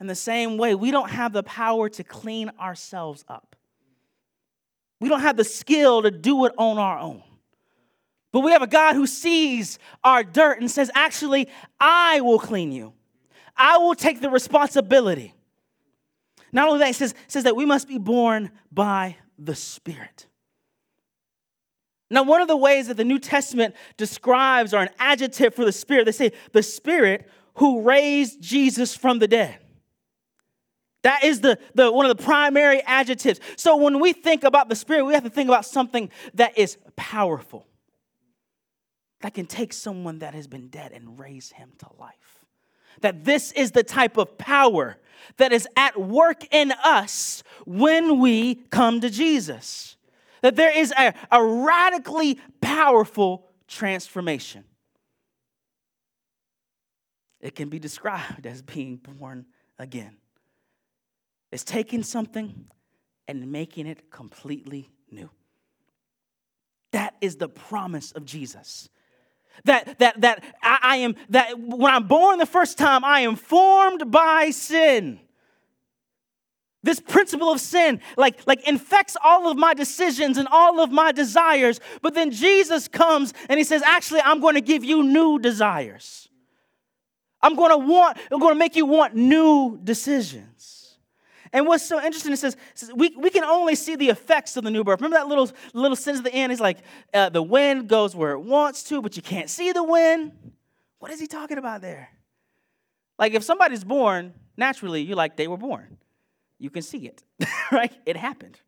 In 0.00 0.06
the 0.06 0.14
same 0.14 0.58
way, 0.58 0.74
we 0.74 0.90
don't 0.90 1.10
have 1.10 1.32
the 1.32 1.42
power 1.42 1.88
to 1.88 2.04
clean 2.04 2.50
ourselves 2.60 3.24
up. 3.28 3.56
We 5.00 5.08
don't 5.08 5.20
have 5.20 5.36
the 5.36 5.44
skill 5.44 6.02
to 6.02 6.10
do 6.10 6.44
it 6.44 6.52
on 6.58 6.78
our 6.78 6.98
own. 6.98 7.22
But 8.32 8.40
we 8.40 8.52
have 8.52 8.62
a 8.62 8.66
God 8.66 8.94
who 8.94 9.06
sees 9.06 9.78
our 10.02 10.24
dirt 10.24 10.60
and 10.60 10.70
says, 10.70 10.90
Actually, 10.94 11.48
I 11.78 12.20
will 12.20 12.38
clean 12.38 12.72
you. 12.72 12.94
I 13.56 13.78
will 13.78 13.94
take 13.94 14.20
the 14.20 14.30
responsibility. 14.30 15.34
Not 16.52 16.68
only 16.68 16.80
that, 16.80 16.90
it 16.90 16.96
says, 16.96 17.14
says 17.28 17.44
that 17.44 17.56
we 17.56 17.64
must 17.64 17.88
be 17.88 17.98
born 17.98 18.50
by 18.70 19.16
the 19.38 19.54
Spirit. 19.54 20.26
Now, 22.10 22.24
one 22.24 22.42
of 22.42 22.48
the 22.48 22.56
ways 22.56 22.88
that 22.88 22.98
the 22.98 23.04
New 23.04 23.18
Testament 23.18 23.74
describes 23.96 24.74
or 24.74 24.82
an 24.82 24.90
adjective 24.98 25.54
for 25.54 25.64
the 25.64 25.72
Spirit, 25.72 26.04
they 26.04 26.12
say 26.12 26.32
the 26.52 26.62
Spirit 26.62 27.28
who 27.54 27.80
raised 27.80 28.40
Jesus 28.40 28.94
from 28.94 29.18
the 29.18 29.28
dead. 29.28 29.58
That 31.02 31.24
is 31.24 31.40
the, 31.40 31.58
the 31.74 31.90
one 31.90 32.08
of 32.08 32.16
the 32.16 32.22
primary 32.22 32.82
adjectives. 32.82 33.40
So 33.56 33.76
when 33.76 33.98
we 33.98 34.12
think 34.12 34.44
about 34.44 34.68
the 34.68 34.76
Spirit, 34.76 35.04
we 35.04 35.14
have 35.14 35.24
to 35.24 35.30
think 35.30 35.48
about 35.48 35.64
something 35.64 36.10
that 36.34 36.56
is 36.58 36.76
powerful, 36.96 37.66
that 39.22 39.34
can 39.34 39.46
take 39.46 39.72
someone 39.72 40.20
that 40.20 40.34
has 40.34 40.46
been 40.46 40.68
dead 40.68 40.92
and 40.92 41.18
raise 41.18 41.50
him 41.50 41.72
to 41.78 41.86
life 41.98 42.41
that 43.00 43.24
this 43.24 43.52
is 43.52 43.72
the 43.72 43.82
type 43.82 44.16
of 44.16 44.38
power 44.38 44.98
that 45.36 45.52
is 45.52 45.66
at 45.76 46.00
work 46.00 46.44
in 46.52 46.72
us 46.84 47.42
when 47.64 48.18
we 48.18 48.56
come 48.70 49.00
to 49.00 49.10
Jesus. 49.10 49.96
That 50.42 50.56
there 50.56 50.76
is 50.76 50.92
a, 50.98 51.14
a 51.30 51.42
radically 51.42 52.38
powerful 52.60 53.48
transformation. 53.68 54.64
It 57.40 57.54
can 57.54 57.68
be 57.68 57.78
described 57.78 58.46
as 58.46 58.62
being 58.62 58.96
born 58.96 59.46
again. 59.78 60.16
It's 61.50 61.64
taking 61.64 62.02
something 62.02 62.66
and 63.28 63.50
making 63.50 63.86
it 63.86 64.10
completely 64.10 64.90
new. 65.10 65.30
That 66.92 67.14
is 67.20 67.36
the 67.36 67.48
promise 67.48 68.12
of 68.12 68.24
Jesus. 68.24 68.88
That, 69.64 69.98
that, 69.98 70.20
that 70.20 70.44
I, 70.62 70.78
I 70.82 70.96
am, 70.96 71.14
that 71.30 71.58
when 71.58 71.92
I'm 71.92 72.08
born 72.08 72.38
the 72.38 72.46
first 72.46 72.78
time, 72.78 73.04
I 73.04 73.20
am 73.20 73.36
formed 73.36 74.10
by 74.10 74.50
sin. 74.50 75.20
This 76.84 76.98
principle 76.98 77.52
of 77.52 77.60
sin 77.60 78.00
like, 78.16 78.44
like 78.46 78.66
infects 78.66 79.16
all 79.22 79.48
of 79.48 79.56
my 79.56 79.72
decisions 79.72 80.36
and 80.36 80.48
all 80.50 80.80
of 80.80 80.90
my 80.90 81.12
desires. 81.12 81.78
But 82.00 82.14
then 82.14 82.32
Jesus 82.32 82.88
comes 82.88 83.32
and 83.48 83.58
he 83.58 83.64
says, 83.64 83.82
actually, 83.82 84.20
I'm 84.22 84.40
going 84.40 84.56
to 84.56 84.60
give 84.60 84.84
you 84.84 85.04
new 85.04 85.38
desires. 85.38 86.28
I'm 87.40 87.54
going 87.54 87.70
to 87.70 87.78
want, 87.78 88.18
I'm 88.30 88.40
going 88.40 88.54
to 88.54 88.58
make 88.58 88.74
you 88.74 88.86
want 88.86 89.14
new 89.14 89.78
decisions. 89.82 90.81
And 91.52 91.66
what's 91.66 91.84
so 91.84 92.02
interesting, 92.02 92.32
it 92.32 92.38
says, 92.38 92.56
we, 92.94 93.14
we 93.16 93.28
can 93.28 93.44
only 93.44 93.74
see 93.74 93.94
the 93.94 94.08
effects 94.08 94.56
of 94.56 94.64
the 94.64 94.70
new 94.70 94.82
birth. 94.82 95.00
Remember 95.00 95.18
that 95.18 95.28
little, 95.28 95.50
little 95.74 95.96
sentence 95.96 96.24
at 96.26 96.32
the 96.32 96.36
end? 96.36 96.50
He's 96.50 96.60
like, 96.60 96.78
uh, 97.12 97.28
the 97.28 97.42
wind 97.42 97.88
goes 97.88 98.16
where 98.16 98.32
it 98.32 98.40
wants 98.40 98.82
to, 98.84 99.02
but 99.02 99.16
you 99.16 99.22
can't 99.22 99.50
see 99.50 99.70
the 99.72 99.84
wind. 99.84 100.32
What 100.98 101.10
is 101.10 101.20
he 101.20 101.26
talking 101.26 101.58
about 101.58 101.82
there? 101.82 102.08
Like 103.18 103.34
if 103.34 103.44
somebody's 103.44 103.84
born 103.84 104.32
naturally, 104.56 105.02
you're 105.02 105.16
like, 105.16 105.36
they 105.36 105.46
were 105.46 105.58
born. 105.58 105.98
You 106.58 106.70
can 106.70 106.82
see 106.82 107.06
it, 107.06 107.22
right? 107.72 107.92
It 108.06 108.16
happened. 108.16 108.58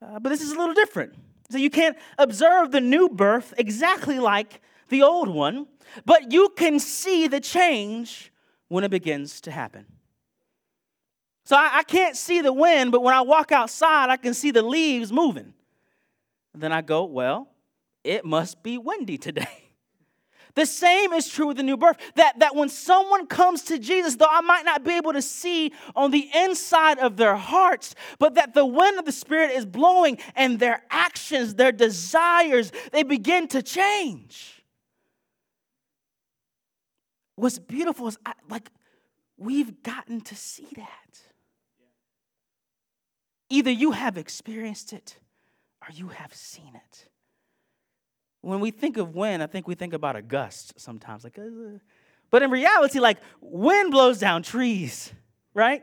Uh, 0.00 0.18
but 0.18 0.30
this 0.30 0.40
is 0.40 0.52
a 0.52 0.58
little 0.58 0.74
different. 0.74 1.14
So 1.50 1.58
you 1.58 1.70
can't 1.70 1.98
observe 2.18 2.70
the 2.70 2.80
new 2.80 3.10
birth 3.10 3.52
exactly 3.58 4.18
like 4.18 4.62
the 4.88 5.02
old 5.02 5.28
one, 5.28 5.66
but 6.06 6.32
you 6.32 6.48
can 6.56 6.78
see 6.78 7.26
the 7.28 7.40
change 7.40 8.32
when 8.68 8.84
it 8.84 8.90
begins 8.90 9.40
to 9.42 9.50
happen. 9.50 9.86
So 11.44 11.56
I, 11.56 11.78
I 11.78 11.82
can't 11.82 12.16
see 12.16 12.40
the 12.40 12.52
wind, 12.52 12.92
but 12.92 13.02
when 13.02 13.14
I 13.14 13.22
walk 13.22 13.52
outside, 13.52 14.10
I 14.10 14.16
can 14.16 14.34
see 14.34 14.50
the 14.50 14.62
leaves 14.62 15.12
moving. 15.12 15.52
then 16.54 16.72
I 16.72 16.82
go, 16.82 17.04
well, 17.04 17.48
it 18.04 18.24
must 18.24 18.62
be 18.62 18.78
windy 18.78 19.18
today. 19.18 19.48
The 20.54 20.66
same 20.66 21.14
is 21.14 21.28
true 21.28 21.46
with 21.46 21.56
the 21.56 21.62
new 21.62 21.78
birth. 21.78 21.96
That, 22.16 22.40
that 22.40 22.54
when 22.54 22.68
someone 22.68 23.26
comes 23.26 23.62
to 23.64 23.78
Jesus, 23.78 24.16
though 24.16 24.26
I 24.28 24.42
might 24.42 24.66
not 24.66 24.84
be 24.84 24.92
able 24.92 25.14
to 25.14 25.22
see 25.22 25.72
on 25.96 26.10
the 26.10 26.28
inside 26.34 26.98
of 26.98 27.16
their 27.16 27.36
hearts, 27.36 27.94
but 28.18 28.34
that 28.34 28.52
the 28.52 28.66
wind 28.66 28.98
of 28.98 29.06
the 29.06 29.12
Spirit 29.12 29.52
is 29.52 29.64
blowing 29.64 30.18
and 30.36 30.58
their 30.58 30.82
actions, 30.90 31.54
their 31.54 31.72
desires, 31.72 32.70
they 32.92 33.02
begin 33.02 33.48
to 33.48 33.62
change. 33.62 34.62
What's 37.36 37.58
beautiful 37.58 38.08
is 38.08 38.18
I, 38.26 38.34
like 38.50 38.68
we've 39.38 39.82
gotten 39.82 40.20
to 40.20 40.36
see 40.36 40.68
that. 40.76 41.21
Either 43.52 43.70
you 43.70 43.90
have 43.90 44.16
experienced 44.16 44.94
it 44.94 45.18
or 45.82 45.92
you 45.92 46.08
have 46.08 46.32
seen 46.32 46.74
it. 46.74 47.08
When 48.40 48.60
we 48.60 48.70
think 48.70 48.96
of 48.96 49.14
wind, 49.14 49.42
I 49.42 49.46
think 49.46 49.68
we 49.68 49.74
think 49.74 49.92
about 49.92 50.16
a 50.16 50.22
gust 50.22 50.80
sometimes. 50.80 51.22
Like, 51.22 51.38
uh, 51.38 51.76
but 52.30 52.42
in 52.42 52.50
reality, 52.50 52.98
like 52.98 53.18
wind 53.42 53.90
blows 53.90 54.18
down 54.18 54.42
trees, 54.42 55.12
right? 55.52 55.82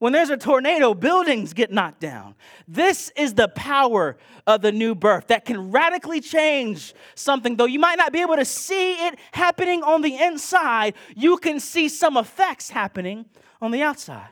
When 0.00 0.12
there's 0.12 0.30
a 0.30 0.36
tornado, 0.36 0.92
buildings 0.92 1.52
get 1.52 1.70
knocked 1.70 2.00
down. 2.00 2.34
This 2.66 3.12
is 3.16 3.34
the 3.34 3.46
power 3.46 4.16
of 4.48 4.62
the 4.62 4.72
new 4.72 4.96
birth 4.96 5.28
that 5.28 5.44
can 5.44 5.70
radically 5.70 6.20
change 6.20 6.94
something. 7.14 7.54
Though 7.54 7.66
you 7.66 7.78
might 7.78 7.98
not 7.98 8.12
be 8.12 8.22
able 8.22 8.36
to 8.36 8.44
see 8.44 8.94
it 9.06 9.20
happening 9.30 9.84
on 9.84 10.02
the 10.02 10.20
inside, 10.20 10.94
you 11.14 11.36
can 11.36 11.60
see 11.60 11.88
some 11.88 12.16
effects 12.16 12.70
happening 12.70 13.26
on 13.62 13.70
the 13.70 13.82
outside. 13.82 14.30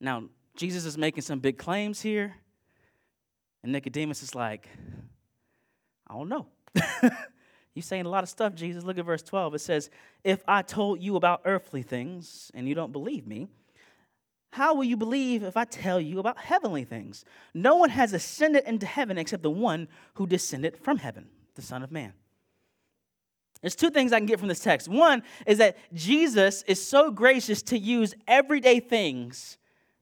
Now, 0.00 0.24
Jesus 0.56 0.84
is 0.84 0.98
making 0.98 1.22
some 1.22 1.38
big 1.38 1.58
claims 1.58 2.00
here, 2.00 2.36
and 3.62 3.72
Nicodemus 3.72 4.22
is 4.22 4.34
like, 4.34 4.68
I 6.08 6.14
don't 6.14 6.28
know. 6.28 6.46
You're 7.74 7.82
saying 7.82 8.04
a 8.04 8.08
lot 8.10 8.22
of 8.22 8.28
stuff, 8.28 8.54
Jesus. 8.54 8.84
Look 8.84 8.98
at 8.98 9.04
verse 9.04 9.22
12. 9.22 9.54
It 9.54 9.60
says, 9.60 9.88
If 10.24 10.42
I 10.46 10.62
told 10.62 11.00
you 11.02 11.16
about 11.16 11.42
earthly 11.44 11.82
things 11.82 12.50
and 12.54 12.68
you 12.68 12.74
don't 12.74 12.92
believe 12.92 13.26
me, 13.26 13.48
how 14.50 14.74
will 14.74 14.84
you 14.84 14.98
believe 14.98 15.42
if 15.42 15.56
I 15.56 15.64
tell 15.64 15.98
you 15.98 16.18
about 16.18 16.36
heavenly 16.36 16.84
things? 16.84 17.24
No 17.54 17.76
one 17.76 17.88
has 17.88 18.12
ascended 18.12 18.64
into 18.66 18.84
heaven 18.84 19.16
except 19.16 19.42
the 19.42 19.50
one 19.50 19.88
who 20.14 20.26
descended 20.26 20.76
from 20.76 20.98
heaven, 20.98 21.28
the 21.54 21.62
Son 21.62 21.82
of 21.82 21.90
Man. 21.90 22.12
There's 23.62 23.76
two 23.76 23.90
things 23.90 24.12
I 24.12 24.18
can 24.18 24.26
get 24.26 24.38
from 24.38 24.48
this 24.48 24.60
text. 24.60 24.88
One 24.88 25.22
is 25.46 25.56
that 25.58 25.78
Jesus 25.94 26.62
is 26.64 26.86
so 26.86 27.10
gracious 27.10 27.62
to 27.62 27.78
use 27.78 28.12
everyday 28.28 28.80
things 28.80 29.56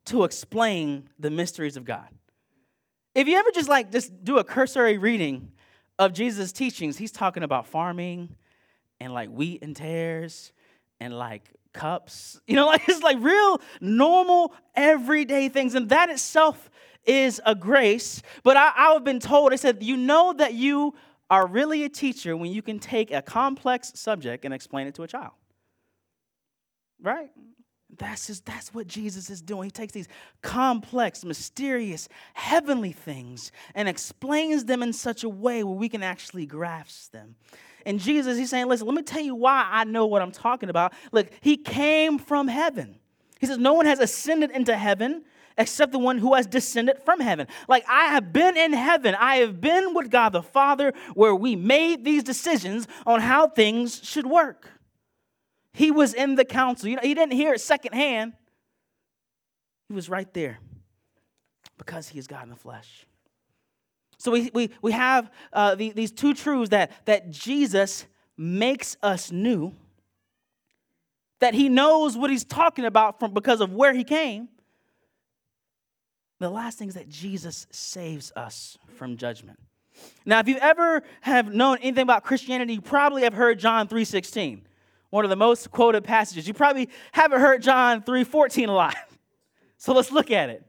to 0.07 0.25
explain 0.25 1.09
the 1.19 1.31
mysteries 1.31 1.77
of 1.77 1.85
God. 1.85 2.09
If 3.15 3.29
you 3.29 3.37
ever 3.37 3.51
just 3.51 3.69
like 3.69 3.91
just 3.91 4.25
do 4.25 4.39
a 4.39 4.45
cursory 4.45 4.99
reading 4.99 5.53
of 5.99 6.13
Jesus' 6.13 6.53
teachings, 6.53 6.97
he's 6.97 7.13
talking 7.13 7.43
about 7.43 7.67
farming 7.67 8.37
and 9.01 9.13
like 9.13 9.31
wheat 9.31 9.63
and 9.63 9.75
tares 9.75 10.53
and 11.01 11.17
like 11.17 11.51
cups. 11.73 12.41
You 12.47 12.57
know, 12.57 12.67
like 12.67 12.89
it's 12.89 13.03
like 13.03 13.19
real 13.21 13.61
normal 13.81 14.55
everyday 14.75 15.49
things. 15.49 15.75
And 15.75 15.89
that 15.91 16.11
itself 16.11 16.71
is 17.05 17.41
a 17.47 17.55
grace. 17.55 18.23
But 18.43 18.57
I, 18.57 18.73
I've 18.77 19.05
been 19.05 19.21
told, 19.21 19.53
I 19.53 19.57
said, 19.57 19.83
you 19.83 19.97
know 19.97 20.33
that 20.35 20.55
you 20.55 20.95
are 21.31 21.47
really 21.47 21.85
a 21.85 21.89
teacher 21.89 22.37
when 22.37 22.51
you 22.53 22.61
can 22.61 22.79
take 22.79 23.13
a 23.13 23.23
complex 23.23 23.93
subject 23.95 24.45
and 24.45 24.53
explain 24.53 24.87
it 24.87 24.95
to 24.97 25.03
a 25.03 25.09
child. 25.09 25.33
Right? 27.01 27.31
That's, 28.01 28.29
just, 28.29 28.47
that's 28.47 28.73
what 28.73 28.87
Jesus 28.87 29.29
is 29.29 29.43
doing. 29.43 29.65
He 29.65 29.71
takes 29.71 29.93
these 29.93 30.09
complex, 30.41 31.23
mysterious, 31.23 32.09
heavenly 32.33 32.93
things 32.93 33.53
and 33.75 33.89
explains 33.91 34.65
them 34.65 34.83
in 34.83 34.95
such 34.95 35.23
a 35.23 35.29
way 35.29 35.63
where 35.63 35.75
we 35.75 35.91
can 35.91 36.03
actually 36.03 36.47
grasp 36.47 37.13
them. 37.13 37.37
And 37.85 38.01
Jesus, 38.01 38.39
he's 38.39 38.49
saying, 38.49 38.69
listen, 38.69 38.87
let 38.87 38.97
me 38.97 39.03
tell 39.03 39.21
you 39.21 39.35
why 39.35 39.69
I 39.71 39.85
know 39.85 40.07
what 40.07 40.23
I'm 40.23 40.33
talking 40.33 40.71
about. 40.71 40.95
Look, 41.13 41.29
he 41.43 41.59
came 41.59 42.19
from 42.19 42.49
heaven. 42.49 42.99
He 43.39 43.47
says, 43.47 43.59
no 43.59 43.75
one 43.75 43.85
has 43.85 44.01
ascended 44.01 44.51
into 44.51 44.75
heaven 44.75 45.25
except 45.59 45.93
the 45.93 45.99
one 45.99 46.17
who 46.17 46.33
has 46.33 46.47
descended 46.47 47.03
from 47.05 47.21
heaven. 47.21 47.49
Like 47.69 47.85
I 47.87 48.07
have 48.07 48.33
been 48.33 48.57
in 48.57 48.73
heaven, 48.73 49.15
I 49.15 49.37
have 49.37 49.61
been 49.61 49.93
with 49.93 50.11
God 50.11 50.31
the 50.31 50.43
Father 50.43 50.95
where 51.13 51.35
we 51.35 51.55
made 51.55 52.03
these 52.03 52.23
decisions 52.23 52.89
on 53.05 53.21
how 53.21 53.49
things 53.49 54.01
should 54.03 54.27
work. 54.27 54.71
He 55.73 55.91
was 55.91 56.15
in 56.15 56.35
the 56.35 56.45
council. 56.45 56.89
You 56.89 56.97
know, 56.97 57.03
he 57.03 57.15
didn't 57.15 57.33
hear 57.33 57.55
it 57.55 57.61
secondhand. 57.61 58.33
He 59.89 59.95
was 59.95 60.09
right 60.09 60.33
there 60.35 60.59
because 61.79 62.09
he 62.09 62.19
is 62.19 62.27
God 62.27 62.45
in 62.45 62.51
the 62.51 62.57
flesh. 62.57 63.07
So 64.19 64.33
we, 64.33 64.51
we, 64.53 64.71
we 64.83 64.93
have 64.93 65.31
uh, 65.53 65.75
the, 65.75 65.93
these 65.93 66.13
two 66.13 66.35
truths 66.35 66.71
that, 66.71 66.93
that 67.07 67.31
Jesus 67.31 68.05
makes 68.37 68.97
us 69.03 69.33
new, 69.33 69.73
that 71.39 71.55
he 71.55 71.69
knows 71.69 72.19
what 72.19 72.31
he's 72.31 72.45
talking 72.45 72.85
about 72.85 73.19
from, 73.19 73.33
because 73.33 73.61
of 73.61 73.73
where 73.73 73.95
he 73.95 74.05
came. 74.05 74.49
The 76.39 76.51
last 76.51 76.79
thing 76.79 76.89
is 76.89 76.95
that 76.95 77.09
Jesus 77.09 77.67
saves 77.71 78.33
us 78.37 78.77
from 78.97 79.17
judgment. 79.17 79.59
Now, 80.25 80.41
if 80.41 80.49
you 80.49 80.57
ever 80.59 81.03
have 81.23 81.53
known 81.53 81.79
anything 81.79 82.03
about 82.03 82.25
Christianity, 82.25 82.75
you 82.75 82.81
probably 82.81 83.23
have 83.23 83.35
heard 83.35 83.59
John 83.59 83.89
3.16 83.89 84.61
one 85.11 85.25
of 85.25 85.31
the 85.31 85.37
most 85.37 85.71
quoted 85.71 86.05
passages. 86.05 86.49
You 86.49 86.55
probably 86.55 86.89
haven't 87.13 87.41
heard 87.41 87.63
John 87.63 88.03
3:14 88.03 88.69
a 88.69 88.73
lot. 88.73 88.97
So 89.83 89.95
let's 89.95 90.13
look 90.13 90.31
at 90.31 90.51
it. 90.51 90.63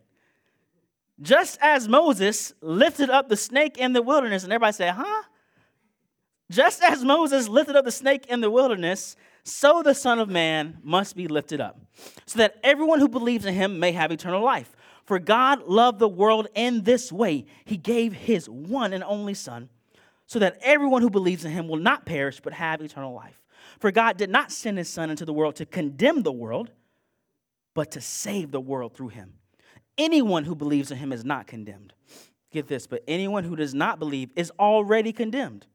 Just 1.20 1.60
as 1.62 1.86
Moses 1.86 2.54
lifted 2.62 3.10
up 3.10 3.28
the 3.28 3.36
snake 3.36 3.78
in 3.78 3.92
the 3.92 4.02
wilderness, 4.02 4.46
and 4.46 4.54
everybody 4.54 4.72
say, 4.72 4.88
huh? 4.88 5.24
Just 6.50 6.82
as 6.82 7.04
Moses 7.04 7.50
lifted 7.50 7.76
up 7.76 7.84
the 7.84 7.92
snake 7.92 8.28
in 8.28 8.40
the 8.40 8.50
wilderness, 8.50 9.18
so 9.44 9.84
the 9.84 9.94
Son 9.94 10.20
of 10.20 10.30
Man 10.30 10.78
must 10.82 11.18
be 11.18 11.28
lifted 11.28 11.60
up, 11.60 11.78
so 12.26 12.40
that 12.40 12.56
everyone 12.64 13.00
who 13.00 13.10
believes 13.10 13.46
in 13.46 13.54
him 13.54 13.80
may 13.80 13.92
have 13.92 14.14
eternal 14.14 14.42
life. 14.42 14.74
For 15.04 15.20
God 15.20 15.68
loved 15.68 16.00
the 16.00 16.08
world 16.08 16.48
in 16.56 16.84
this 16.84 17.12
way 17.12 17.46
He 17.66 17.76
gave 17.76 18.14
His 18.14 18.48
one 18.48 18.94
and 18.94 19.04
only 19.04 19.34
Son, 19.34 19.68
so 20.26 20.40
that 20.40 20.58
everyone 20.62 21.02
who 21.02 21.10
believes 21.10 21.44
in 21.44 21.52
him 21.52 21.68
will 21.68 21.76
not 21.76 22.06
perish 22.06 22.40
but 22.40 22.54
have 22.54 22.80
eternal 22.80 23.14
life. 23.14 23.41
For 23.82 23.92
God 23.92 24.16
did 24.16 24.30
not 24.30 24.52
send 24.52 24.78
his 24.78 24.88
Son 24.88 25.10
into 25.10 25.26
the 25.26 25.34
world 25.34 25.56
to 25.56 25.66
condemn 25.66 26.22
the 26.22 26.32
world, 26.32 26.70
but 27.74 27.90
to 27.92 28.02
save 28.02 28.52
the 28.52 28.62
world 28.62 28.94
through 28.94 29.08
him. 29.10 29.34
Anyone 29.98 30.46
who 30.46 30.54
believes 30.54 30.92
in 30.92 31.00
him 31.00 31.12
is 31.12 31.26
not 31.26 31.48
condemned. 31.48 31.94
Get 32.52 32.68
this, 32.68 32.86
but 32.86 33.04
anyone 33.08 33.44
who 33.44 33.56
does 33.56 33.74
not 33.74 33.98
believe 33.98 34.30
is 34.36 34.52
already 34.60 35.12
condemned 35.12 35.66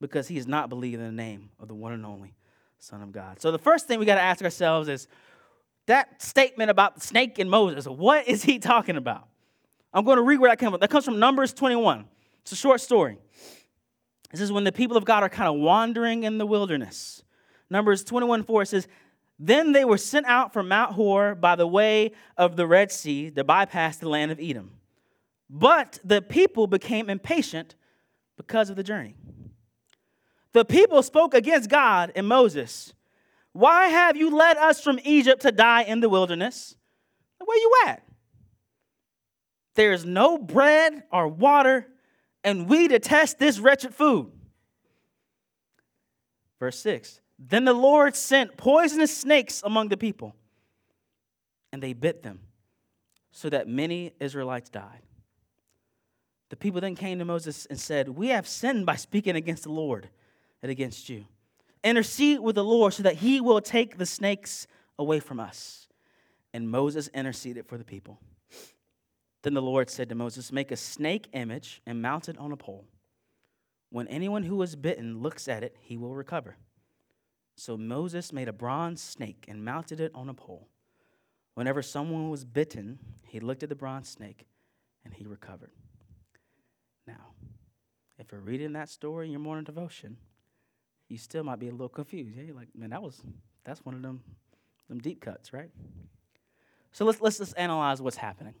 because 0.00 0.26
he 0.26 0.36
has 0.36 0.48
not 0.48 0.68
believed 0.68 1.00
in 1.00 1.06
the 1.06 1.12
name 1.12 1.50
of 1.60 1.68
the 1.68 1.74
one 1.74 1.92
and 1.92 2.04
only 2.04 2.34
Son 2.80 3.00
of 3.00 3.12
God. 3.12 3.40
So 3.40 3.52
the 3.52 3.58
first 3.58 3.86
thing 3.86 4.00
we 4.00 4.06
got 4.06 4.16
to 4.16 4.22
ask 4.22 4.42
ourselves 4.42 4.88
is 4.88 5.06
that 5.86 6.20
statement 6.20 6.70
about 6.70 6.96
the 6.96 7.00
snake 7.00 7.38
and 7.38 7.48
Moses, 7.48 7.86
what 7.86 8.26
is 8.26 8.42
he 8.42 8.58
talking 8.58 8.96
about? 8.96 9.28
I'm 9.92 10.04
going 10.04 10.16
to 10.16 10.22
read 10.22 10.40
where 10.40 10.50
that 10.50 10.58
comes 10.58 10.72
from. 10.72 10.80
That 10.80 10.90
comes 10.90 11.04
from 11.04 11.20
Numbers 11.20 11.52
21. 11.52 12.06
It's 12.42 12.52
a 12.52 12.56
short 12.56 12.80
story. 12.80 13.18
This 14.30 14.40
is 14.40 14.52
when 14.52 14.64
the 14.64 14.72
people 14.72 14.96
of 14.96 15.04
God 15.04 15.22
are 15.22 15.28
kind 15.28 15.48
of 15.48 15.56
wandering 15.56 16.22
in 16.22 16.38
the 16.38 16.46
wilderness. 16.46 17.22
Numbers 17.68 18.04
21 18.04 18.44
4 18.44 18.64
says, 18.64 18.88
Then 19.38 19.72
they 19.72 19.84
were 19.84 19.98
sent 19.98 20.26
out 20.26 20.52
from 20.52 20.68
Mount 20.68 20.92
Hor 20.92 21.34
by 21.34 21.56
the 21.56 21.66
way 21.66 22.12
of 22.36 22.56
the 22.56 22.66
Red 22.66 22.92
Sea 22.92 23.30
to 23.30 23.44
bypass 23.44 23.96
the 23.96 24.08
land 24.08 24.30
of 24.30 24.38
Edom. 24.40 24.72
But 25.48 25.98
the 26.04 26.22
people 26.22 26.66
became 26.68 27.10
impatient 27.10 27.74
because 28.36 28.70
of 28.70 28.76
the 28.76 28.84
journey. 28.84 29.16
The 30.52 30.64
people 30.64 31.02
spoke 31.02 31.34
against 31.34 31.68
God 31.68 32.12
and 32.14 32.26
Moses. 32.26 32.92
Why 33.52 33.88
have 33.88 34.16
you 34.16 34.30
led 34.30 34.56
us 34.56 34.80
from 34.82 35.00
Egypt 35.04 35.42
to 35.42 35.52
die 35.52 35.82
in 35.82 36.00
the 36.00 36.08
wilderness? 36.08 36.76
Where 37.44 37.58
you 37.58 37.72
at? 37.86 38.02
There 39.74 39.92
is 39.92 40.04
no 40.04 40.38
bread 40.38 41.04
or 41.10 41.26
water 41.26 41.86
and 42.44 42.68
we 42.68 42.88
detest 42.88 43.38
this 43.38 43.58
wretched 43.58 43.94
food. 43.94 44.30
Verse 46.58 46.78
6 46.78 47.20
Then 47.38 47.64
the 47.64 47.72
Lord 47.72 48.16
sent 48.16 48.56
poisonous 48.56 49.16
snakes 49.16 49.62
among 49.64 49.88
the 49.88 49.96
people, 49.96 50.34
and 51.72 51.82
they 51.82 51.92
bit 51.92 52.22
them, 52.22 52.40
so 53.32 53.48
that 53.50 53.68
many 53.68 54.12
Israelites 54.20 54.70
died. 54.70 55.02
The 56.50 56.56
people 56.56 56.80
then 56.80 56.96
came 56.96 57.18
to 57.20 57.24
Moses 57.24 57.66
and 57.66 57.78
said, 57.78 58.08
We 58.08 58.28
have 58.28 58.46
sinned 58.46 58.84
by 58.84 58.96
speaking 58.96 59.36
against 59.36 59.62
the 59.62 59.72
Lord. 59.72 60.10
and 60.62 60.70
against 60.70 61.08
you. 61.08 61.24
Intercede 61.82 62.40
with 62.40 62.54
the 62.54 62.64
Lord 62.64 62.92
so 62.92 63.02
that 63.02 63.16
he 63.16 63.40
will 63.40 63.60
take 63.60 63.96
the 63.96 64.06
snakes 64.06 64.66
away 64.98 65.20
from 65.20 65.40
us. 65.40 65.88
And 66.52 66.70
Moses 66.70 67.08
interceded 67.14 67.66
for 67.66 67.78
the 67.78 67.84
people. 67.84 68.18
Then 69.42 69.54
the 69.54 69.62
Lord 69.62 69.88
said 69.88 70.08
to 70.08 70.14
Moses, 70.14 70.52
Make 70.52 70.70
a 70.70 70.76
snake 70.76 71.28
image 71.32 71.80
and 71.86 72.02
mount 72.02 72.28
it 72.28 72.38
on 72.38 72.52
a 72.52 72.56
pole. 72.56 72.86
When 73.90 74.06
anyone 74.08 74.44
who 74.44 74.60
is 74.62 74.76
bitten 74.76 75.20
looks 75.20 75.48
at 75.48 75.64
it, 75.64 75.76
he 75.80 75.96
will 75.96 76.14
recover. 76.14 76.56
So 77.56 77.76
Moses 77.76 78.32
made 78.32 78.48
a 78.48 78.52
bronze 78.52 79.02
snake 79.02 79.44
and 79.48 79.64
mounted 79.64 80.00
it 80.00 80.12
on 80.14 80.28
a 80.28 80.34
pole. 80.34 80.68
Whenever 81.54 81.82
someone 81.82 82.30
was 82.30 82.44
bitten, 82.44 82.98
he 83.26 83.40
looked 83.40 83.62
at 83.62 83.68
the 83.68 83.74
bronze 83.74 84.08
snake 84.08 84.46
and 85.04 85.12
he 85.12 85.26
recovered. 85.26 85.72
Now, 87.06 87.34
if 88.18 88.30
you're 88.30 88.40
reading 88.40 88.72
that 88.74 88.88
story 88.88 89.26
in 89.26 89.32
your 89.32 89.40
morning 89.40 89.64
devotion, 89.64 90.16
you 91.08 91.18
still 91.18 91.42
might 91.42 91.58
be 91.58 91.68
a 91.68 91.72
little 91.72 91.88
confused. 91.88 92.36
Yeah, 92.36 92.44
you're 92.44 92.54
like, 92.54 92.68
man, 92.74 92.90
that 92.90 93.02
was 93.02 93.20
that's 93.64 93.84
one 93.84 93.94
of 93.94 94.02
them 94.02 94.22
them 94.88 95.00
deep 95.00 95.20
cuts, 95.20 95.52
right? 95.52 95.70
So 96.92 97.04
let's 97.04 97.20
let's 97.20 97.38
just 97.38 97.54
analyze 97.56 98.00
what's 98.00 98.16
happening. 98.16 98.54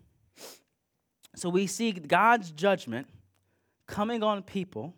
So 1.36 1.48
we 1.48 1.66
see 1.66 1.92
God's 1.92 2.50
judgment 2.50 3.06
coming 3.86 4.22
on 4.22 4.42
people 4.42 4.94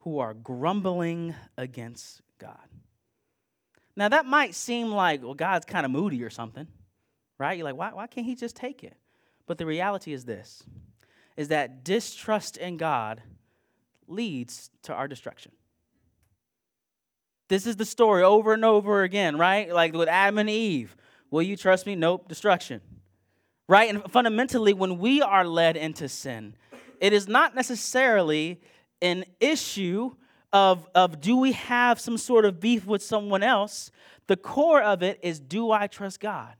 who 0.00 0.18
are 0.18 0.34
grumbling 0.34 1.34
against 1.56 2.20
God. 2.38 2.68
Now 3.96 4.08
that 4.08 4.26
might 4.26 4.54
seem 4.54 4.90
like, 4.90 5.22
well, 5.22 5.34
God's 5.34 5.64
kind 5.64 5.86
of 5.86 5.92
moody 5.92 6.22
or 6.22 6.30
something, 6.30 6.66
right? 7.38 7.56
You're 7.56 7.64
like, 7.64 7.76
why, 7.76 7.90
why 7.92 8.06
can't 8.06 8.26
he 8.26 8.34
just 8.34 8.56
take 8.56 8.82
it? 8.82 8.96
But 9.46 9.58
the 9.58 9.66
reality 9.66 10.12
is 10.12 10.24
this 10.24 10.62
is 11.36 11.48
that 11.48 11.82
distrust 11.82 12.56
in 12.56 12.76
God 12.76 13.20
leads 14.06 14.70
to 14.82 14.92
our 14.92 15.08
destruction. 15.08 15.50
This 17.48 17.66
is 17.66 17.76
the 17.76 17.84
story 17.84 18.22
over 18.22 18.52
and 18.52 18.64
over 18.64 19.02
again, 19.02 19.36
right? 19.36 19.72
Like 19.72 19.94
with 19.94 20.08
Adam 20.08 20.38
and 20.38 20.50
Eve. 20.50 20.96
Will 21.30 21.42
you 21.42 21.56
trust 21.56 21.86
me? 21.86 21.96
Nope, 21.96 22.28
destruction. 22.28 22.80
Right? 23.68 23.88
And 23.88 24.10
fundamentally, 24.10 24.74
when 24.74 24.98
we 24.98 25.22
are 25.22 25.46
led 25.46 25.76
into 25.76 26.08
sin, 26.08 26.56
it 27.00 27.12
is 27.12 27.28
not 27.28 27.54
necessarily 27.54 28.60
an 29.00 29.24
issue 29.40 30.14
of, 30.52 30.88
of 30.94 31.20
do 31.20 31.36
we 31.36 31.52
have 31.52 31.98
some 31.98 32.16
sort 32.16 32.44
of 32.44 32.60
beef 32.60 32.86
with 32.86 33.02
someone 33.02 33.42
else? 33.42 33.90
The 34.26 34.36
core 34.36 34.82
of 34.82 35.02
it 35.02 35.18
is 35.22 35.40
do 35.40 35.70
I 35.70 35.86
trust 35.86 36.20
God? 36.20 36.54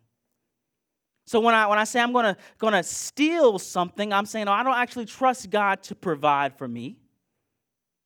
So 1.26 1.40
when 1.40 1.54
I 1.54 1.66
when 1.66 1.78
I 1.78 1.84
say 1.84 2.00
I'm 2.00 2.12
gonna 2.12 2.36
gonna 2.58 2.82
steal 2.82 3.58
something, 3.58 4.12
I'm 4.12 4.26
saying, 4.26 4.46
no, 4.46 4.52
I 4.52 4.62
don't 4.62 4.76
actually 4.76 5.06
trust 5.06 5.48
God 5.48 5.82
to 5.84 5.94
provide 5.94 6.58
for 6.58 6.68
me. 6.68 6.98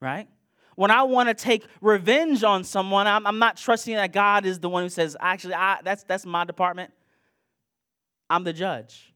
Right? 0.00 0.28
When 0.76 0.92
I 0.92 1.02
want 1.02 1.28
to 1.28 1.34
take 1.34 1.66
revenge 1.80 2.44
on 2.44 2.62
someone, 2.62 3.08
I'm, 3.08 3.26
I'm, 3.26 3.40
not 3.40 3.56
trusting 3.56 3.96
that 3.96 4.12
God 4.12 4.46
is 4.46 4.60
the 4.60 4.68
one 4.68 4.84
who 4.84 4.88
says, 4.88 5.16
actually, 5.18 5.54
I, 5.54 5.78
that's 5.82 6.04
that's 6.04 6.24
my 6.24 6.44
department. 6.44 6.92
I'm 8.30 8.44
the 8.44 8.52
judge. 8.52 9.12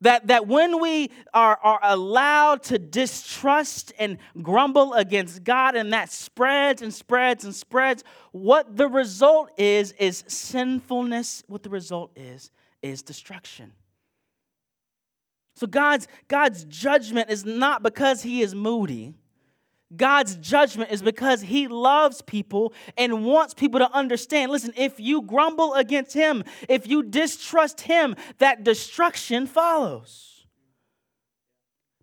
That, 0.00 0.26
that 0.26 0.48
when 0.48 0.80
we 0.80 1.12
are, 1.32 1.56
are 1.62 1.78
allowed 1.80 2.64
to 2.64 2.78
distrust 2.78 3.92
and 4.00 4.18
grumble 4.42 4.94
against 4.94 5.44
God, 5.44 5.76
and 5.76 5.92
that 5.92 6.10
spreads 6.10 6.82
and 6.82 6.92
spreads 6.92 7.44
and 7.44 7.54
spreads, 7.54 8.02
what 8.32 8.76
the 8.76 8.88
result 8.88 9.50
is, 9.56 9.92
is 9.92 10.24
sinfulness. 10.26 11.44
What 11.46 11.62
the 11.62 11.70
result 11.70 12.10
is, 12.16 12.50
is 12.82 13.02
destruction. 13.02 13.72
So 15.54 15.68
God's, 15.68 16.08
God's 16.26 16.64
judgment 16.64 17.30
is 17.30 17.44
not 17.44 17.84
because 17.84 18.22
he 18.22 18.42
is 18.42 18.56
moody. 18.56 19.14
God's 19.96 20.36
judgment 20.36 20.90
is 20.90 21.02
because 21.02 21.42
he 21.42 21.68
loves 21.68 22.22
people 22.22 22.72
and 22.96 23.24
wants 23.24 23.54
people 23.54 23.80
to 23.80 23.90
understand. 23.92 24.50
Listen, 24.50 24.72
if 24.76 24.98
you 24.98 25.22
grumble 25.22 25.74
against 25.74 26.14
him, 26.14 26.44
if 26.68 26.86
you 26.86 27.02
distrust 27.02 27.82
him, 27.82 28.16
that 28.38 28.64
destruction 28.64 29.46
follows. 29.46 30.46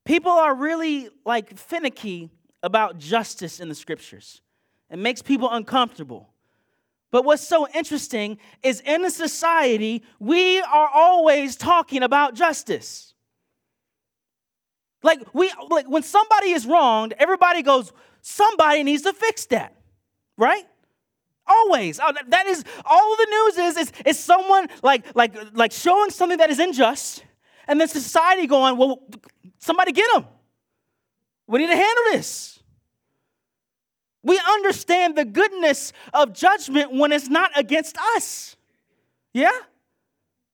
People 0.05 0.31
are 0.31 0.55
really 0.55 1.09
like 1.25 1.57
finicky 1.57 2.29
about 2.63 2.97
justice 2.97 3.59
in 3.59 3.69
the 3.69 3.75
scriptures. 3.75 4.41
It 4.89 4.99
makes 4.99 5.21
people 5.21 5.49
uncomfortable. 5.51 6.29
But 7.11 7.25
what's 7.25 7.47
so 7.47 7.67
interesting 7.69 8.37
is 8.61 8.81
in 8.81 9.03
a 9.03 9.09
society, 9.09 10.03
we 10.19 10.61
are 10.61 10.89
always 10.93 11.55
talking 11.55 12.03
about 12.03 12.35
justice. 12.35 13.08
Like 15.01 15.21
we 15.33 15.51
like 15.69 15.87
when 15.87 16.03
somebody 16.03 16.51
is 16.51 16.65
wronged, 16.65 17.13
everybody 17.17 17.61
goes, 17.61 17.91
somebody 18.21 18.83
needs 18.83 19.03
to 19.03 19.13
fix 19.13 19.45
that. 19.47 19.75
Right? 20.37 20.65
Always. 21.47 21.99
Oh, 22.01 22.13
that 22.27 22.45
is 22.47 22.63
all 22.85 23.15
the 23.17 23.27
news 23.29 23.57
is 23.57 23.77
is 23.77 23.91
is 24.05 24.19
someone 24.19 24.67
like 24.83 25.15
like 25.15 25.33
like 25.53 25.71
showing 25.71 26.09
something 26.09 26.37
that 26.37 26.49
is 26.49 26.59
unjust, 26.59 27.23
and 27.67 27.79
then 27.79 27.87
society 27.87 28.45
going, 28.45 28.77
well, 28.77 29.01
somebody 29.57 29.91
get 29.91 30.09
them. 30.13 30.25
We 31.47 31.59
need 31.59 31.67
to 31.67 31.75
handle 31.75 32.03
this. 32.11 32.59
We 34.21 34.39
understand 34.39 35.15
the 35.15 35.25
goodness 35.25 35.93
of 36.13 36.33
judgment 36.33 36.91
when 36.91 37.11
it's 37.11 37.29
not 37.29 37.51
against 37.57 37.97
us. 38.15 38.55
Yeah? 39.33 39.51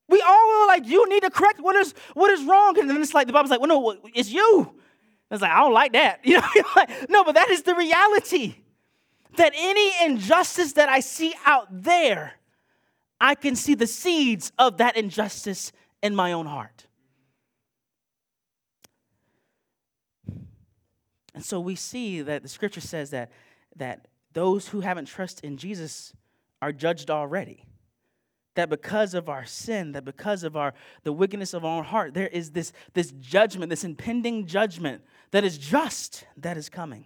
We 0.08 0.22
all 0.22 0.64
are 0.64 0.68
like, 0.68 0.86
you 0.86 1.08
need 1.10 1.24
to 1.24 1.30
correct 1.30 1.60
what 1.60 1.76
is 1.76 1.94
what 2.14 2.32
is 2.32 2.44
wrong. 2.44 2.78
And 2.78 2.90
then 2.90 3.02
it's 3.02 3.14
like 3.14 3.28
the 3.28 3.34
Bible's 3.34 3.52
like, 3.52 3.60
well, 3.60 3.68
no, 3.68 3.98
it's 4.14 4.30
you. 4.30 4.60
And 5.30 5.36
it's 5.36 5.42
like, 5.42 5.52
I 5.52 5.60
don't 5.62 5.74
like 5.74 5.94
that. 5.94 6.20
You 6.26 6.38
know, 6.38 6.48
like, 6.76 7.10
no, 7.10 7.24
but 7.24 7.36
that 7.36 7.50
is 7.50 7.64
the 7.64 7.76
reality. 7.76 8.56
That 9.38 9.54
any 9.56 9.92
injustice 10.06 10.74
that 10.74 10.88
I 10.88 11.02
see 11.02 11.34
out 11.46 11.68
there, 11.70 12.34
I 13.20 13.36
can 13.36 13.56
see 13.56 13.76
the 13.76 13.88
seeds 13.88 14.52
of 14.58 14.78
that 14.78 14.96
injustice 14.96 15.72
in 16.02 16.16
my 16.16 16.32
own 16.32 16.46
heart. 16.46 16.86
And 21.34 21.44
so 21.44 21.60
we 21.60 21.76
see 21.76 22.22
that 22.22 22.44
the 22.44 22.48
scripture 22.48 22.80
says 22.80 23.10
that 23.10 23.30
that 23.76 24.08
those 24.32 24.70
who 24.70 24.80
haven't 24.80 25.06
trusted 25.06 25.44
in 25.44 25.58
Jesus 25.58 26.14
are 26.62 26.72
judged 26.72 27.12
already. 27.12 27.66
That 28.56 28.70
because 28.70 29.14
of 29.14 29.30
our 29.30 29.46
sin, 29.46 29.92
that 29.94 30.06
because 30.06 30.44
of 30.44 30.58
our 30.58 30.74
the 31.04 31.14
wickedness 31.14 31.54
of 31.54 31.64
our 31.64 31.84
heart, 31.84 32.14
there 32.14 32.28
is 32.28 32.52
this, 32.52 32.72
this 32.94 33.12
judgment, 33.12 33.70
this 33.70 33.84
impending 33.84 34.48
judgment 34.48 35.04
that 35.32 35.44
is 35.44 35.58
just 35.58 36.26
that 36.38 36.58
is 36.58 36.70
coming. 36.70 37.06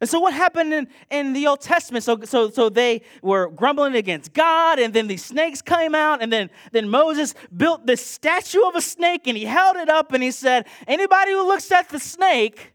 And 0.00 0.08
so 0.08 0.18
what 0.18 0.32
happened 0.32 0.72
in, 0.72 0.88
in 1.10 1.34
the 1.34 1.46
Old 1.46 1.60
Testament? 1.60 2.04
So, 2.04 2.18
so, 2.24 2.48
so 2.50 2.70
they 2.70 3.02
were 3.22 3.50
grumbling 3.50 3.94
against 3.94 4.32
God, 4.32 4.78
and 4.78 4.94
then 4.94 5.06
these 5.08 5.22
snakes 5.22 5.60
came 5.60 5.94
out, 5.94 6.22
and 6.22 6.32
then, 6.32 6.48
then 6.72 6.88
Moses 6.88 7.34
built 7.54 7.86
this 7.86 8.04
statue 8.04 8.62
of 8.62 8.74
a 8.74 8.80
snake, 8.80 9.26
and 9.26 9.36
he 9.36 9.44
held 9.44 9.76
it 9.76 9.90
up, 9.90 10.12
and 10.12 10.22
he 10.22 10.30
said, 10.30 10.66
Anybody 10.86 11.32
who 11.32 11.46
looks 11.46 11.70
at 11.70 11.90
the 11.90 12.00
snake 12.00 12.72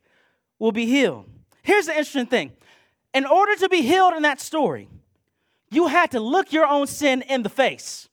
will 0.60 0.72
be 0.72 0.86
healed. 0.86 1.26
Here's 1.64 1.88
the 1.88 1.94
interesting 1.94 2.28
thing 2.28 2.52
in 3.16 3.26
order 3.26 3.56
to 3.56 3.70
be 3.70 3.82
healed 3.82 4.14
in 4.14 4.22
that 4.22 4.40
story, 4.40 4.88
you 5.72 5.88
had 5.88 6.12
to 6.12 6.20
look 6.20 6.54
your 6.54 6.66
own 6.66 6.88
sin 6.88 7.22
in 7.24 7.44
the 7.44 7.50
face. 7.50 8.08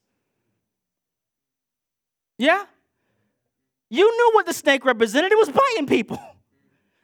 Yeah? 2.39 2.65
You 3.91 4.11
knew 4.11 4.31
what 4.35 4.47
the 4.47 4.53
snake 4.53 4.85
represented, 4.85 5.33
it 5.33 5.39
was 5.39 5.51
biting 5.51 5.87
people. 5.87 6.21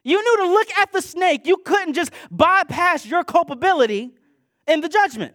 You 0.04 0.22
knew 0.22 0.46
to 0.46 0.52
look 0.52 0.70
at 0.78 0.90
the 0.92 1.02
snake, 1.02 1.46
you 1.46 1.58
couldn't 1.58 1.92
just 1.92 2.12
bypass 2.30 3.04
your 3.04 3.24
culpability 3.24 4.14
in 4.66 4.80
the 4.80 4.88
judgment. 4.88 5.34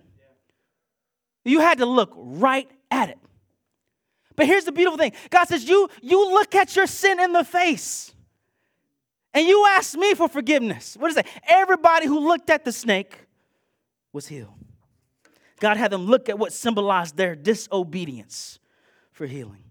You 1.45 1.59
had 1.59 1.77
to 1.77 1.85
look 1.85 2.11
right 2.15 2.67
at 2.89 3.09
it. 3.09 3.19
But 4.35 4.47
here's 4.47 4.65
the 4.65 4.71
beautiful 4.71 4.97
thing 4.97 5.11
God 5.29 5.47
says, 5.47 5.67
You, 5.67 5.89
you 6.01 6.33
look 6.33 6.55
at 6.55 6.75
your 6.75 6.87
sin 6.87 7.19
in 7.19 7.33
the 7.33 7.43
face. 7.43 8.13
And 9.33 9.47
you 9.47 9.65
ask 9.67 9.95
me 9.95 10.13
for 10.13 10.27
forgiveness. 10.27 10.95
What 10.99 11.09
is 11.09 11.15
that? 11.15 11.27
Everybody 11.47 12.07
who 12.07 12.27
looked 12.27 12.49
at 12.49 12.65
the 12.65 12.71
snake 12.71 13.15
was 14.11 14.27
healed. 14.27 14.53
God 15.59 15.77
had 15.77 15.91
them 15.91 16.05
look 16.05 16.29
at 16.29 16.39
what 16.39 16.53
symbolized 16.53 17.17
their 17.17 17.35
disobedience 17.35 18.59
for 19.11 19.25
healing. 19.25 19.63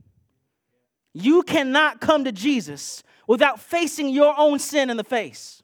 You 1.15 1.43
cannot 1.43 2.01
come 2.01 2.25
to 2.25 2.33
Jesus 2.33 3.03
without 3.27 3.61
facing 3.61 4.09
your 4.09 4.35
own 4.39 4.59
sin 4.59 4.89
in 4.91 4.97
the 4.97 5.05
face, 5.05 5.63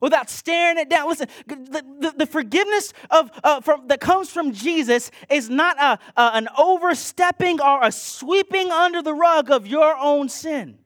without 0.00 0.28
staring 0.28 0.78
it 0.78 0.90
down. 0.90 1.08
Listen, 1.08 1.28
the, 1.46 1.84
the, 2.00 2.14
the 2.18 2.26
forgiveness 2.26 2.92
of, 3.10 3.30
uh, 3.44 3.60
from, 3.60 3.86
that 3.88 4.00
comes 4.00 4.30
from 4.30 4.52
Jesus 4.52 5.10
is 5.30 5.48
not 5.48 5.78
a, 5.78 5.98
a, 6.20 6.30
an 6.34 6.48
overstepping 6.58 7.60
or 7.60 7.82
a 7.82 7.92
sweeping 7.92 8.70
under 8.70 9.02
the 9.02 9.14
rug 9.14 9.50
of 9.50 9.66
your 9.66 9.96
own 9.96 10.28
sin. 10.28 10.78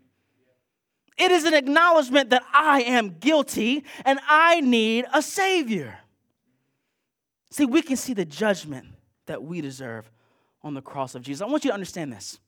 It 1.18 1.30
is 1.30 1.44
an 1.44 1.54
acknowledgement 1.54 2.30
that 2.30 2.42
I 2.52 2.82
am 2.82 3.16
guilty 3.18 3.84
and 4.04 4.18
I 4.28 4.60
need 4.60 5.06
a 5.12 5.22
Savior. 5.22 5.98
See, 7.52 7.66
we 7.66 7.82
can 7.82 7.96
see 7.96 8.14
the 8.14 8.24
judgment 8.24 8.86
that 9.26 9.42
we 9.42 9.60
deserve 9.60 10.10
on 10.62 10.72
the 10.72 10.80
cross 10.80 11.14
of 11.14 11.20
Jesus. 11.20 11.42
I 11.42 11.50
want 11.50 11.64
you 11.64 11.70
to 11.70 11.74
understand 11.74 12.10
this 12.10 12.40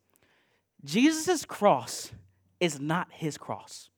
Jesus' 0.83 1.45
cross 1.45 2.11
is 2.59 2.81
not 2.81 3.09
his 3.11 3.37
cross. 3.37 3.91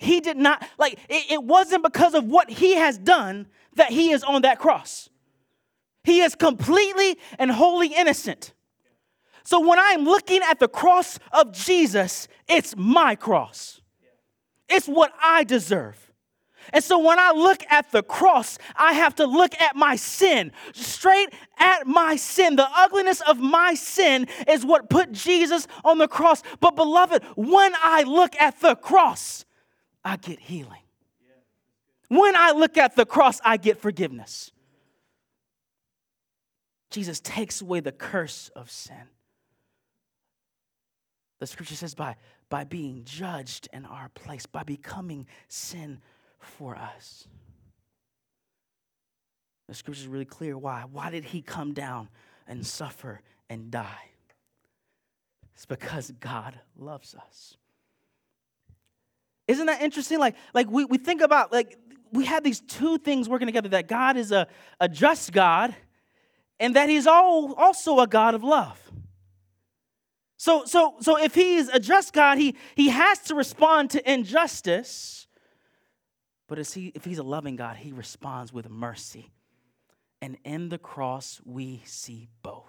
He 0.00 0.20
did 0.20 0.36
not, 0.36 0.66
like, 0.78 0.94
it, 1.08 1.32
it 1.32 1.42
wasn't 1.42 1.84
because 1.84 2.14
of 2.14 2.24
what 2.24 2.50
he 2.50 2.74
has 2.74 2.98
done 2.98 3.46
that 3.74 3.90
he 3.90 4.10
is 4.10 4.24
on 4.24 4.42
that 4.42 4.58
cross. 4.58 5.08
He 6.02 6.20
is 6.20 6.34
completely 6.34 7.18
and 7.38 7.50
wholly 7.50 7.88
innocent. 7.88 8.54
So 9.44 9.60
when 9.60 9.78
I'm 9.78 10.04
looking 10.04 10.40
at 10.42 10.58
the 10.58 10.68
cross 10.68 11.18
of 11.32 11.52
Jesus, 11.52 12.26
it's 12.48 12.76
my 12.76 13.14
cross. 13.14 13.80
It's 14.68 14.86
what 14.86 15.12
I 15.22 15.44
deserve. 15.44 16.07
And 16.72 16.82
so 16.82 16.98
when 16.98 17.18
I 17.18 17.32
look 17.32 17.62
at 17.70 17.90
the 17.92 18.02
cross, 18.02 18.58
I 18.76 18.92
have 18.92 19.14
to 19.16 19.26
look 19.26 19.58
at 19.60 19.76
my 19.76 19.96
sin, 19.96 20.52
straight 20.72 21.30
at 21.58 21.86
my 21.86 22.16
sin. 22.16 22.56
The 22.56 22.68
ugliness 22.74 23.20
of 23.22 23.38
my 23.38 23.74
sin 23.74 24.26
is 24.48 24.64
what 24.64 24.90
put 24.90 25.12
Jesus 25.12 25.66
on 25.84 25.98
the 25.98 26.08
cross. 26.08 26.42
But 26.60 26.76
beloved, 26.76 27.22
when 27.36 27.72
I 27.82 28.02
look 28.02 28.34
at 28.40 28.60
the 28.60 28.74
cross, 28.74 29.44
I 30.04 30.16
get 30.16 30.38
healing. 30.38 30.82
When 32.08 32.36
I 32.36 32.52
look 32.52 32.76
at 32.76 32.96
the 32.96 33.04
cross, 33.04 33.40
I 33.44 33.56
get 33.58 33.78
forgiveness. 33.78 34.50
Jesus 36.90 37.20
takes 37.20 37.60
away 37.60 37.80
the 37.80 37.92
curse 37.92 38.50
of 38.56 38.70
sin. 38.70 39.08
The 41.38 41.46
scripture 41.46 41.74
says, 41.74 41.94
by, 41.94 42.16
by 42.48 42.64
being 42.64 43.02
judged 43.04 43.68
in 43.72 43.84
our 43.84 44.08
place, 44.10 44.46
by 44.46 44.62
becoming 44.62 45.26
sin 45.48 46.00
for 46.38 46.76
us. 46.76 47.26
The 49.68 49.74
scripture 49.74 50.02
is 50.02 50.08
really 50.08 50.24
clear 50.24 50.56
why. 50.56 50.84
Why 50.90 51.10
did 51.10 51.24
he 51.24 51.42
come 51.42 51.74
down 51.74 52.08
and 52.46 52.66
suffer 52.66 53.20
and 53.50 53.70
die? 53.70 54.10
It's 55.54 55.66
because 55.66 56.10
God 56.20 56.58
loves 56.76 57.14
us. 57.14 57.56
Isn't 59.46 59.66
that 59.66 59.82
interesting? 59.82 60.18
Like, 60.18 60.36
like 60.54 60.70
we, 60.70 60.84
we 60.84 60.98
think 60.98 61.20
about 61.20 61.52
like 61.52 61.78
we 62.12 62.26
have 62.26 62.44
these 62.44 62.60
two 62.60 62.98
things 62.98 63.28
working 63.28 63.46
together 63.46 63.68
that 63.70 63.88
God 63.88 64.16
is 64.16 64.32
a, 64.32 64.46
a 64.80 64.88
just 64.88 65.32
God 65.32 65.74
and 66.60 66.76
that 66.76 66.88
he's 66.88 67.06
all, 67.06 67.54
also 67.54 68.00
a 68.00 68.06
God 68.06 68.34
of 68.34 68.42
love. 68.42 68.80
So, 70.36 70.64
so, 70.64 70.94
so 71.00 71.18
if 71.18 71.34
he's 71.34 71.68
a 71.68 71.80
just 71.80 72.12
God, 72.12 72.38
he, 72.38 72.54
he 72.76 72.88
has 72.90 73.18
to 73.22 73.34
respond 73.34 73.90
to 73.90 74.10
injustice. 74.10 75.26
But 76.48 76.66
he, 76.66 76.92
if 76.94 77.04
he's 77.04 77.18
a 77.18 77.22
loving 77.22 77.56
God, 77.56 77.76
he 77.76 77.92
responds 77.92 78.52
with 78.52 78.68
mercy. 78.68 79.30
And 80.20 80.38
in 80.44 80.70
the 80.70 80.78
cross, 80.78 81.40
we 81.44 81.82
see 81.84 82.28
both. 82.42 82.64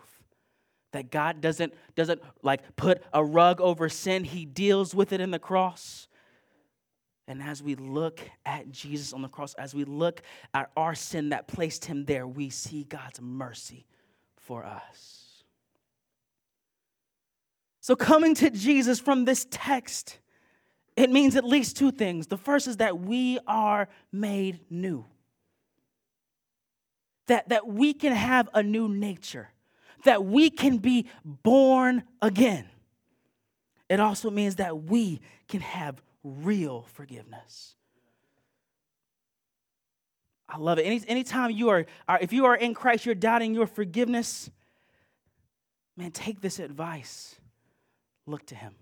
That 0.92 1.12
God 1.12 1.42
doesn't, 1.42 1.74
doesn't 1.96 2.22
like 2.44 2.76
put 2.76 3.02
a 3.14 3.24
rug 3.24 3.62
over 3.62 3.90
sin, 3.90 4.24
he 4.24 4.46
deals 4.46 4.94
with 4.94 5.14
it 5.14 5.22
in 5.22 5.32
the 5.32 5.40
cross. 5.40 6.08
And 7.28 7.44
as 7.44 7.62
we 7.62 7.76
look 7.76 8.22
at 8.46 8.72
Jesus 8.72 9.14
on 9.14 9.22
the 9.22 9.30
cross, 9.30 9.54
as 9.54 9.76
we 9.76 9.86
look 9.86 10.24
at 10.54 10.72
our 10.76 10.96
sin 10.96 11.30
that 11.30 11.48
placed 11.48 11.86
him 11.86 12.06
there, 12.06 12.28
we 12.28 12.50
see 12.50 12.84
God's 12.84 13.22
mercy 13.22 13.86
for 14.36 14.66
us. 14.66 15.44
So, 17.82 17.96
coming 17.96 18.34
to 18.36 18.50
Jesus 18.50 19.00
from 19.00 19.26
this 19.26 19.46
text, 19.52 20.18
it 21.00 21.10
means 21.10 21.36
at 21.36 21.44
least 21.44 21.78
two 21.78 21.92
things. 21.92 22.28
The 22.28 22.38
first 22.38 22.68
is 22.68 22.78
that 22.78 23.00
we 23.00 23.40
are 23.48 23.88
made 24.12 24.60
new, 24.70 25.06
that, 27.28 27.50
that 27.50 27.68
we 27.68 27.94
can 27.94 28.14
have 28.14 28.50
a 28.54 28.64
new 28.64 28.88
nature, 28.88 29.50
that 30.04 30.26
we 30.26 30.50
can 30.50 30.78
be 30.78 31.08
born 31.24 32.04
again. 32.22 32.70
It 33.88 34.00
also 34.00 34.30
means 34.30 34.58
that 34.58 34.84
we 34.84 35.22
can 35.48 35.62
have 35.62 36.02
real 36.24 36.86
forgiveness. 36.94 37.76
I 40.48 40.58
love 40.58 40.80
it. 40.80 40.84
Any, 40.84 41.02
anytime 41.08 41.52
you 41.52 41.70
are, 41.70 41.86
are, 42.08 42.20
if 42.22 42.34
you 42.34 42.46
are 42.46 42.56
in 42.56 42.74
Christ, 42.74 43.06
you're 43.06 43.16
doubting 43.16 43.54
your 43.54 43.68
forgiveness, 43.68 44.50
man, 45.96 46.12
take 46.12 46.42
this 46.42 46.60
advice 46.60 47.36
Look 48.30 48.46
to 48.48 48.56
Him. 48.56 48.76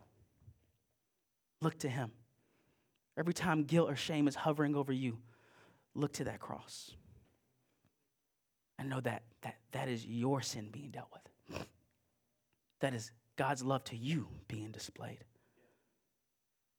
Look 1.61 1.79
to 1.79 1.89
Him. 1.89 2.11
Every 3.17 3.33
time 3.33 3.63
guilt 3.63 3.89
or 3.89 3.95
shame 3.95 4.27
is 4.27 4.35
hovering 4.35 4.75
over 4.75 4.93
you, 4.93 5.17
look 5.95 6.13
to 6.13 6.25
that 6.25 6.39
cross. 6.39 6.91
And 8.77 8.89
know 8.89 8.99
that 9.01 9.23
that, 9.41 9.55
that 9.71 9.87
is 9.87 10.05
your 10.05 10.41
sin 10.41 10.69
being 10.71 10.91
dealt 10.91 11.09
with. 11.11 11.65
That 12.81 12.93
is 12.93 13.11
God's 13.37 13.63
love 13.63 13.83
to 13.85 13.95
you 13.95 14.27
being 14.47 14.71
displayed. 14.71 15.23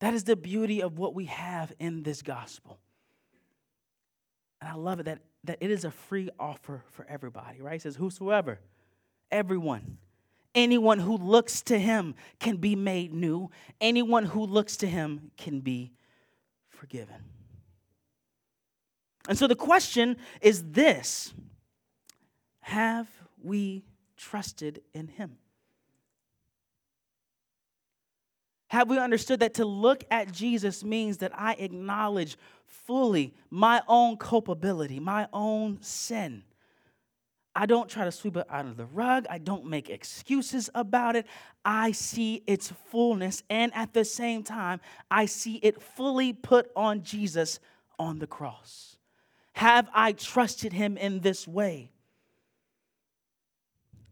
That 0.00 0.14
is 0.14 0.24
the 0.24 0.36
beauty 0.36 0.82
of 0.82 0.98
what 0.98 1.14
we 1.14 1.24
have 1.24 1.72
in 1.78 2.02
this 2.02 2.22
gospel. 2.22 2.78
And 4.60 4.70
I 4.70 4.74
love 4.74 5.00
it 5.00 5.06
that, 5.06 5.20
that 5.44 5.58
it 5.60 5.70
is 5.70 5.84
a 5.84 5.90
free 5.90 6.30
offer 6.38 6.84
for 6.90 7.06
everybody, 7.08 7.60
right? 7.60 7.76
It 7.76 7.82
says, 7.82 7.96
Whosoever, 7.96 8.60
everyone, 9.30 9.98
Anyone 10.58 10.98
who 10.98 11.16
looks 11.16 11.62
to 11.62 11.78
him 11.78 12.16
can 12.40 12.56
be 12.56 12.74
made 12.74 13.14
new. 13.14 13.48
Anyone 13.80 14.24
who 14.24 14.44
looks 14.44 14.76
to 14.78 14.88
him 14.88 15.30
can 15.36 15.60
be 15.60 15.92
forgiven. 16.68 17.14
And 19.28 19.38
so 19.38 19.46
the 19.46 19.54
question 19.54 20.16
is 20.40 20.64
this 20.72 21.32
Have 22.62 23.06
we 23.40 23.84
trusted 24.16 24.82
in 24.92 25.06
him? 25.06 25.38
Have 28.66 28.90
we 28.90 28.98
understood 28.98 29.38
that 29.38 29.54
to 29.54 29.64
look 29.64 30.02
at 30.10 30.32
Jesus 30.32 30.82
means 30.82 31.18
that 31.18 31.30
I 31.38 31.52
acknowledge 31.52 32.36
fully 32.66 33.32
my 33.48 33.80
own 33.86 34.16
culpability, 34.16 34.98
my 34.98 35.28
own 35.32 35.78
sin? 35.82 36.42
I 37.58 37.66
don't 37.66 37.88
try 37.88 38.04
to 38.04 38.12
sweep 38.12 38.36
it 38.36 38.46
under 38.48 38.72
the 38.72 38.84
rug. 38.86 39.26
I 39.28 39.38
don't 39.38 39.66
make 39.66 39.90
excuses 39.90 40.70
about 40.76 41.16
it. 41.16 41.26
I 41.64 41.90
see 41.90 42.44
its 42.46 42.72
fullness. 42.86 43.42
And 43.50 43.74
at 43.74 43.92
the 43.92 44.04
same 44.04 44.44
time, 44.44 44.80
I 45.10 45.26
see 45.26 45.56
it 45.56 45.82
fully 45.82 46.32
put 46.32 46.70
on 46.76 47.02
Jesus 47.02 47.58
on 47.98 48.20
the 48.20 48.28
cross. 48.28 48.96
Have 49.54 49.88
I 49.92 50.12
trusted 50.12 50.72
him 50.72 50.96
in 50.96 51.18
this 51.18 51.48
way? 51.48 51.90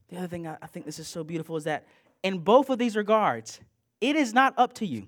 The 0.09 0.17
other 0.17 0.27
thing 0.27 0.49
I 0.49 0.57
think 0.67 0.85
this 0.85 0.99
is 0.99 1.07
so 1.07 1.23
beautiful 1.23 1.57
is 1.57 1.63
that 1.65 1.87
in 2.25 2.39
both 2.39 2.69
of 2.69 2.79
these 2.79 2.97
regards, 2.97 3.61
it 4.01 4.17
is 4.17 4.35
not 4.35 4.55
up 4.57 4.73
to 4.75 4.87
you. 4.87 5.07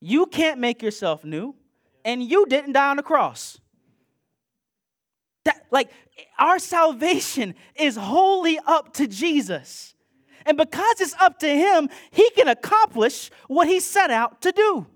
You 0.00 0.26
can't 0.26 0.60
make 0.60 0.80
yourself 0.80 1.24
new, 1.24 1.56
and 2.04 2.22
you 2.22 2.46
didn't 2.46 2.74
die 2.74 2.90
on 2.90 2.98
the 2.98 3.02
cross. 3.02 3.58
That, 5.44 5.66
like, 5.70 5.90
our 6.38 6.58
salvation 6.58 7.54
is 7.76 7.96
wholly 7.96 8.58
up 8.66 8.94
to 8.94 9.06
Jesus. 9.06 9.94
And 10.46 10.56
because 10.56 11.00
it's 11.00 11.14
up 11.20 11.38
to 11.40 11.48
Him, 11.48 11.88
He 12.10 12.28
can 12.30 12.48
accomplish 12.48 13.30
what 13.48 13.68
He 13.68 13.80
set 13.80 14.10
out 14.10 14.42
to 14.42 14.52
do. 14.52 14.86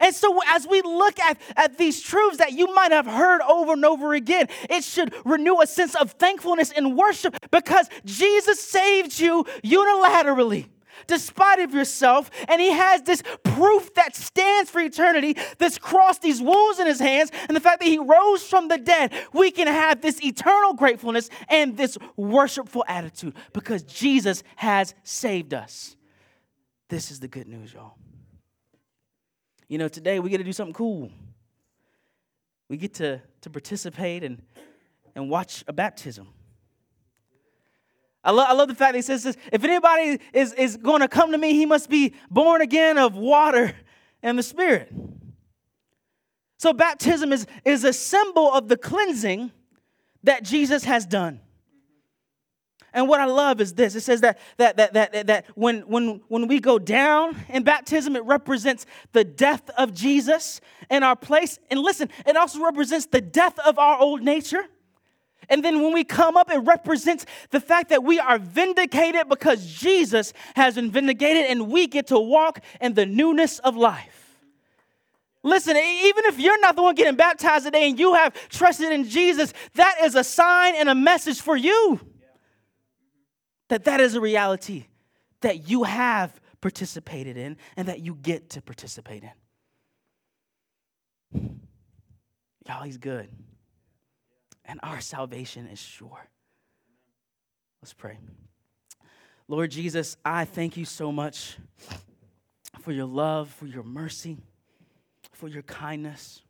And 0.00 0.14
so, 0.14 0.40
as 0.48 0.66
we 0.66 0.82
look 0.82 1.20
at, 1.20 1.40
at 1.56 1.78
these 1.78 2.00
truths 2.00 2.38
that 2.38 2.52
you 2.52 2.74
might 2.74 2.90
have 2.90 3.06
heard 3.06 3.40
over 3.42 3.74
and 3.74 3.84
over 3.84 4.14
again, 4.14 4.48
it 4.68 4.82
should 4.82 5.14
renew 5.24 5.60
a 5.60 5.66
sense 5.66 5.94
of 5.94 6.12
thankfulness 6.12 6.72
and 6.72 6.96
worship 6.96 7.36
because 7.50 7.88
Jesus 8.04 8.60
saved 8.60 9.18
you 9.20 9.44
unilaterally 9.62 10.66
despite 11.06 11.58
of 11.58 11.74
yourself 11.74 12.30
and 12.48 12.60
he 12.60 12.70
has 12.70 13.02
this 13.02 13.22
proof 13.42 13.92
that 13.94 14.14
stands 14.16 14.70
for 14.70 14.80
eternity 14.80 15.36
this 15.58 15.78
cross 15.78 16.18
these 16.18 16.40
wounds 16.40 16.78
in 16.78 16.86
his 16.86 17.00
hands 17.00 17.30
and 17.48 17.56
the 17.56 17.60
fact 17.60 17.80
that 17.80 17.88
he 17.88 17.98
rose 17.98 18.42
from 18.42 18.68
the 18.68 18.78
dead 18.78 19.12
we 19.32 19.50
can 19.50 19.66
have 19.66 20.00
this 20.00 20.22
eternal 20.22 20.74
gratefulness 20.74 21.28
and 21.48 21.76
this 21.76 21.98
worshipful 22.16 22.84
attitude 22.88 23.34
because 23.52 23.82
jesus 23.82 24.42
has 24.56 24.94
saved 25.02 25.54
us. 25.54 25.96
This 26.88 27.10
is 27.10 27.20
the 27.20 27.28
good 27.28 27.46
news 27.46 27.72
y'all. 27.72 27.94
You 29.68 29.78
know 29.78 29.88
today 29.88 30.20
we 30.20 30.30
get 30.30 30.38
to 30.38 30.44
do 30.44 30.52
something 30.52 30.74
cool. 30.74 31.10
We 32.68 32.76
get 32.76 32.94
to, 32.94 33.20
to 33.42 33.50
participate 33.50 34.24
and, 34.24 34.42
and 35.14 35.28
watch 35.28 35.64
a 35.68 35.72
baptism 35.72 36.28
I, 38.24 38.30
lo- 38.30 38.44
I 38.44 38.52
love 38.54 38.68
the 38.68 38.74
fact 38.74 38.92
that 38.92 38.98
he 38.98 39.02
says 39.02 39.22
this 39.22 39.36
if 39.52 39.62
anybody 39.62 40.18
is, 40.32 40.52
is 40.54 40.76
going 40.76 41.00
to 41.00 41.08
come 41.08 41.32
to 41.32 41.38
me, 41.38 41.52
he 41.52 41.66
must 41.66 41.90
be 41.90 42.14
born 42.30 42.62
again 42.62 42.98
of 42.98 43.14
water 43.14 43.74
and 44.22 44.38
the 44.38 44.42
Spirit. 44.42 44.92
So, 46.58 46.72
baptism 46.72 47.32
is, 47.32 47.46
is 47.64 47.84
a 47.84 47.92
symbol 47.92 48.50
of 48.50 48.68
the 48.68 48.76
cleansing 48.76 49.52
that 50.22 50.42
Jesus 50.42 50.84
has 50.84 51.04
done. 51.04 51.40
And 52.94 53.08
what 53.08 53.20
I 53.20 53.24
love 53.24 53.60
is 53.60 53.74
this 53.74 53.96
it 53.96 54.02
says 54.02 54.20
that, 54.20 54.38
that, 54.56 54.76
that, 54.76 54.94
that, 54.94 55.26
that 55.26 55.46
when, 55.56 55.80
when, 55.80 56.22
when 56.28 56.46
we 56.46 56.60
go 56.60 56.78
down 56.78 57.36
in 57.48 57.64
baptism, 57.64 58.14
it 58.14 58.24
represents 58.24 58.86
the 59.12 59.24
death 59.24 59.68
of 59.76 59.92
Jesus 59.92 60.60
in 60.88 61.02
our 61.02 61.16
place. 61.16 61.58
And 61.70 61.80
listen, 61.80 62.08
it 62.24 62.36
also 62.36 62.60
represents 62.60 63.06
the 63.06 63.20
death 63.20 63.58
of 63.58 63.78
our 63.78 63.98
old 63.98 64.22
nature. 64.22 64.64
And 65.48 65.64
then 65.64 65.82
when 65.82 65.92
we 65.92 66.04
come 66.04 66.36
up, 66.36 66.50
it 66.50 66.58
represents 66.58 67.26
the 67.50 67.60
fact 67.60 67.90
that 67.90 68.02
we 68.02 68.18
are 68.18 68.38
vindicated 68.38 69.28
because 69.28 69.66
Jesus 69.66 70.32
has 70.56 70.74
been 70.74 70.90
vindicated 70.90 71.46
and 71.46 71.70
we 71.70 71.86
get 71.86 72.08
to 72.08 72.18
walk 72.18 72.60
in 72.80 72.94
the 72.94 73.06
newness 73.06 73.58
of 73.60 73.76
life. 73.76 74.24
Listen, 75.42 75.76
even 75.76 76.24
if 76.24 76.38
you're 76.38 76.58
not 76.60 76.74
the 76.74 76.82
one 76.82 76.94
getting 76.94 77.16
baptized 77.16 77.66
today 77.66 77.88
and 77.88 77.98
you 77.98 78.14
have 78.14 78.32
trusted 78.48 78.90
in 78.90 79.04
Jesus, 79.04 79.52
that 79.74 79.96
is 80.02 80.14
a 80.14 80.24
sign 80.24 80.74
and 80.74 80.88
a 80.88 80.94
message 80.94 81.40
for 81.40 81.54
you. 81.54 82.00
That 83.68 83.84
that 83.84 84.00
is 84.00 84.14
a 84.14 84.20
reality 84.20 84.86
that 85.42 85.68
you 85.68 85.82
have 85.82 86.40
participated 86.62 87.36
in 87.36 87.58
and 87.76 87.88
that 87.88 88.00
you 88.00 88.14
get 88.14 88.48
to 88.50 88.62
participate 88.62 89.22
in. 91.32 91.50
Y'all, 92.66 92.82
he's 92.82 92.96
good. 92.96 93.28
And 94.64 94.80
our 94.82 95.00
salvation 95.00 95.66
is 95.66 95.78
sure. 95.78 96.28
Let's 97.82 97.92
pray. 97.92 98.18
Lord 99.46 99.70
Jesus, 99.70 100.16
I 100.24 100.46
thank 100.46 100.76
you 100.76 100.86
so 100.86 101.12
much 101.12 101.58
for 102.80 102.92
your 102.92 103.04
love, 103.04 103.50
for 103.50 103.66
your 103.66 103.82
mercy, 103.82 104.38
for 105.32 105.48
your 105.48 105.62
kindness. 105.62 106.40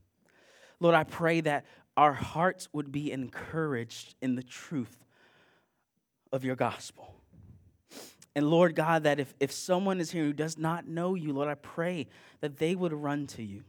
Lord, 0.78 0.94
I 0.94 1.04
pray 1.04 1.40
that 1.40 1.64
our 1.96 2.12
hearts 2.12 2.68
would 2.72 2.92
be 2.92 3.10
encouraged 3.10 4.14
in 4.20 4.36
the 4.36 4.42
truth 4.42 5.04
of 6.32 6.44
your 6.44 6.56
gospel. 6.56 7.14
And 8.36 8.50
Lord 8.50 8.74
God, 8.74 9.04
that 9.04 9.20
if, 9.20 9.32
if 9.38 9.52
someone 9.52 10.00
is 10.00 10.10
here 10.10 10.24
who 10.24 10.32
does 10.32 10.58
not 10.58 10.86
know 10.88 11.14
you, 11.14 11.32
Lord, 11.32 11.48
I 11.48 11.54
pray 11.54 12.08
that 12.40 12.58
they 12.58 12.74
would 12.74 12.92
run 12.92 13.26
to 13.28 13.42
you, 13.42 13.62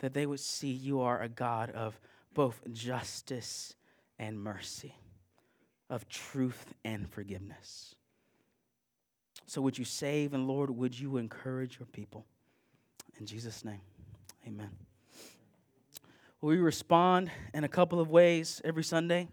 that 0.00 0.14
they 0.14 0.26
would 0.26 0.40
see 0.40 0.70
you 0.70 1.00
are 1.00 1.22
a 1.22 1.28
God 1.28 1.70
of 1.70 2.00
both 2.34 2.60
justice 2.72 3.74
and 4.18 4.38
mercy, 4.38 4.94
of 5.90 6.08
truth 6.08 6.74
and 6.84 7.08
forgiveness. 7.08 7.94
So 9.46 9.62
would 9.62 9.78
you 9.78 9.84
save, 9.84 10.34
and 10.34 10.46
Lord, 10.46 10.70
would 10.70 10.98
you 10.98 11.16
encourage 11.16 11.78
your 11.78 11.86
people? 11.86 12.26
In 13.18 13.26
Jesus' 13.26 13.64
name, 13.64 13.80
amen. 14.46 14.70
we 16.40 16.58
respond 16.58 17.30
in 17.54 17.64
a 17.64 17.68
couple 17.68 18.00
of 18.00 18.10
ways 18.10 18.60
every 18.64 18.84
Sunday. 18.84 19.28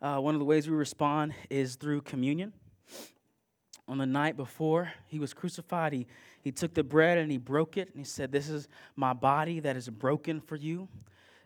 Uh, 0.00 0.18
one 0.18 0.34
of 0.34 0.38
the 0.38 0.44
ways 0.44 0.68
we 0.68 0.76
respond 0.76 1.34
is 1.50 1.76
through 1.76 2.02
communion 2.02 2.52
on 3.88 3.96
the 3.96 4.06
night 4.06 4.36
before 4.36 4.92
he 5.06 5.18
was 5.18 5.32
crucified, 5.32 5.94
he, 5.94 6.06
he 6.42 6.52
took 6.52 6.74
the 6.74 6.84
bread 6.84 7.16
and 7.16 7.32
he 7.32 7.38
broke 7.38 7.76
it. 7.76 7.88
And 7.88 7.98
he 7.98 8.04
said, 8.04 8.30
This 8.30 8.48
is 8.48 8.68
my 8.94 9.14
body 9.14 9.60
that 9.60 9.76
is 9.76 9.88
broken 9.88 10.40
for 10.40 10.56
you. 10.56 10.88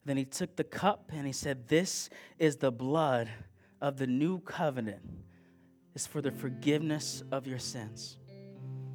Then 0.05 0.16
he 0.16 0.24
took 0.24 0.57
the 0.57 0.64
cup 0.64 1.11
and 1.12 1.26
he 1.26 1.32
said, 1.32 1.68
This 1.68 2.11
is 2.38 2.57
the 2.57 2.72
blood 2.72 3.28
of 3.80 3.98
the 3.98 4.07
new 4.07 4.40
covenant. 4.40 5.03
It's 5.94 6.07
for 6.07 6.20
the 6.20 6.32
forgiveness 6.32 7.22
of 7.30 7.46
your 7.46 7.59
sins. 7.59 8.16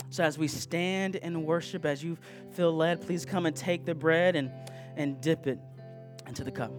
So 0.09 0.23
as 0.23 0.37
we 0.37 0.47
stand 0.47 1.17
and 1.17 1.45
worship, 1.45 1.85
as 1.85 2.03
you 2.03 2.17
feel 2.51 2.73
led, 2.73 3.01
please 3.01 3.25
come 3.25 3.45
and 3.45 3.55
take 3.55 3.85
the 3.85 3.93
bread 3.93 4.35
and, 4.35 4.51
and 4.95 5.19
dip 5.21 5.47
it 5.47 5.59
into 6.25 6.43
the 6.43 6.51
cup. 6.51 6.71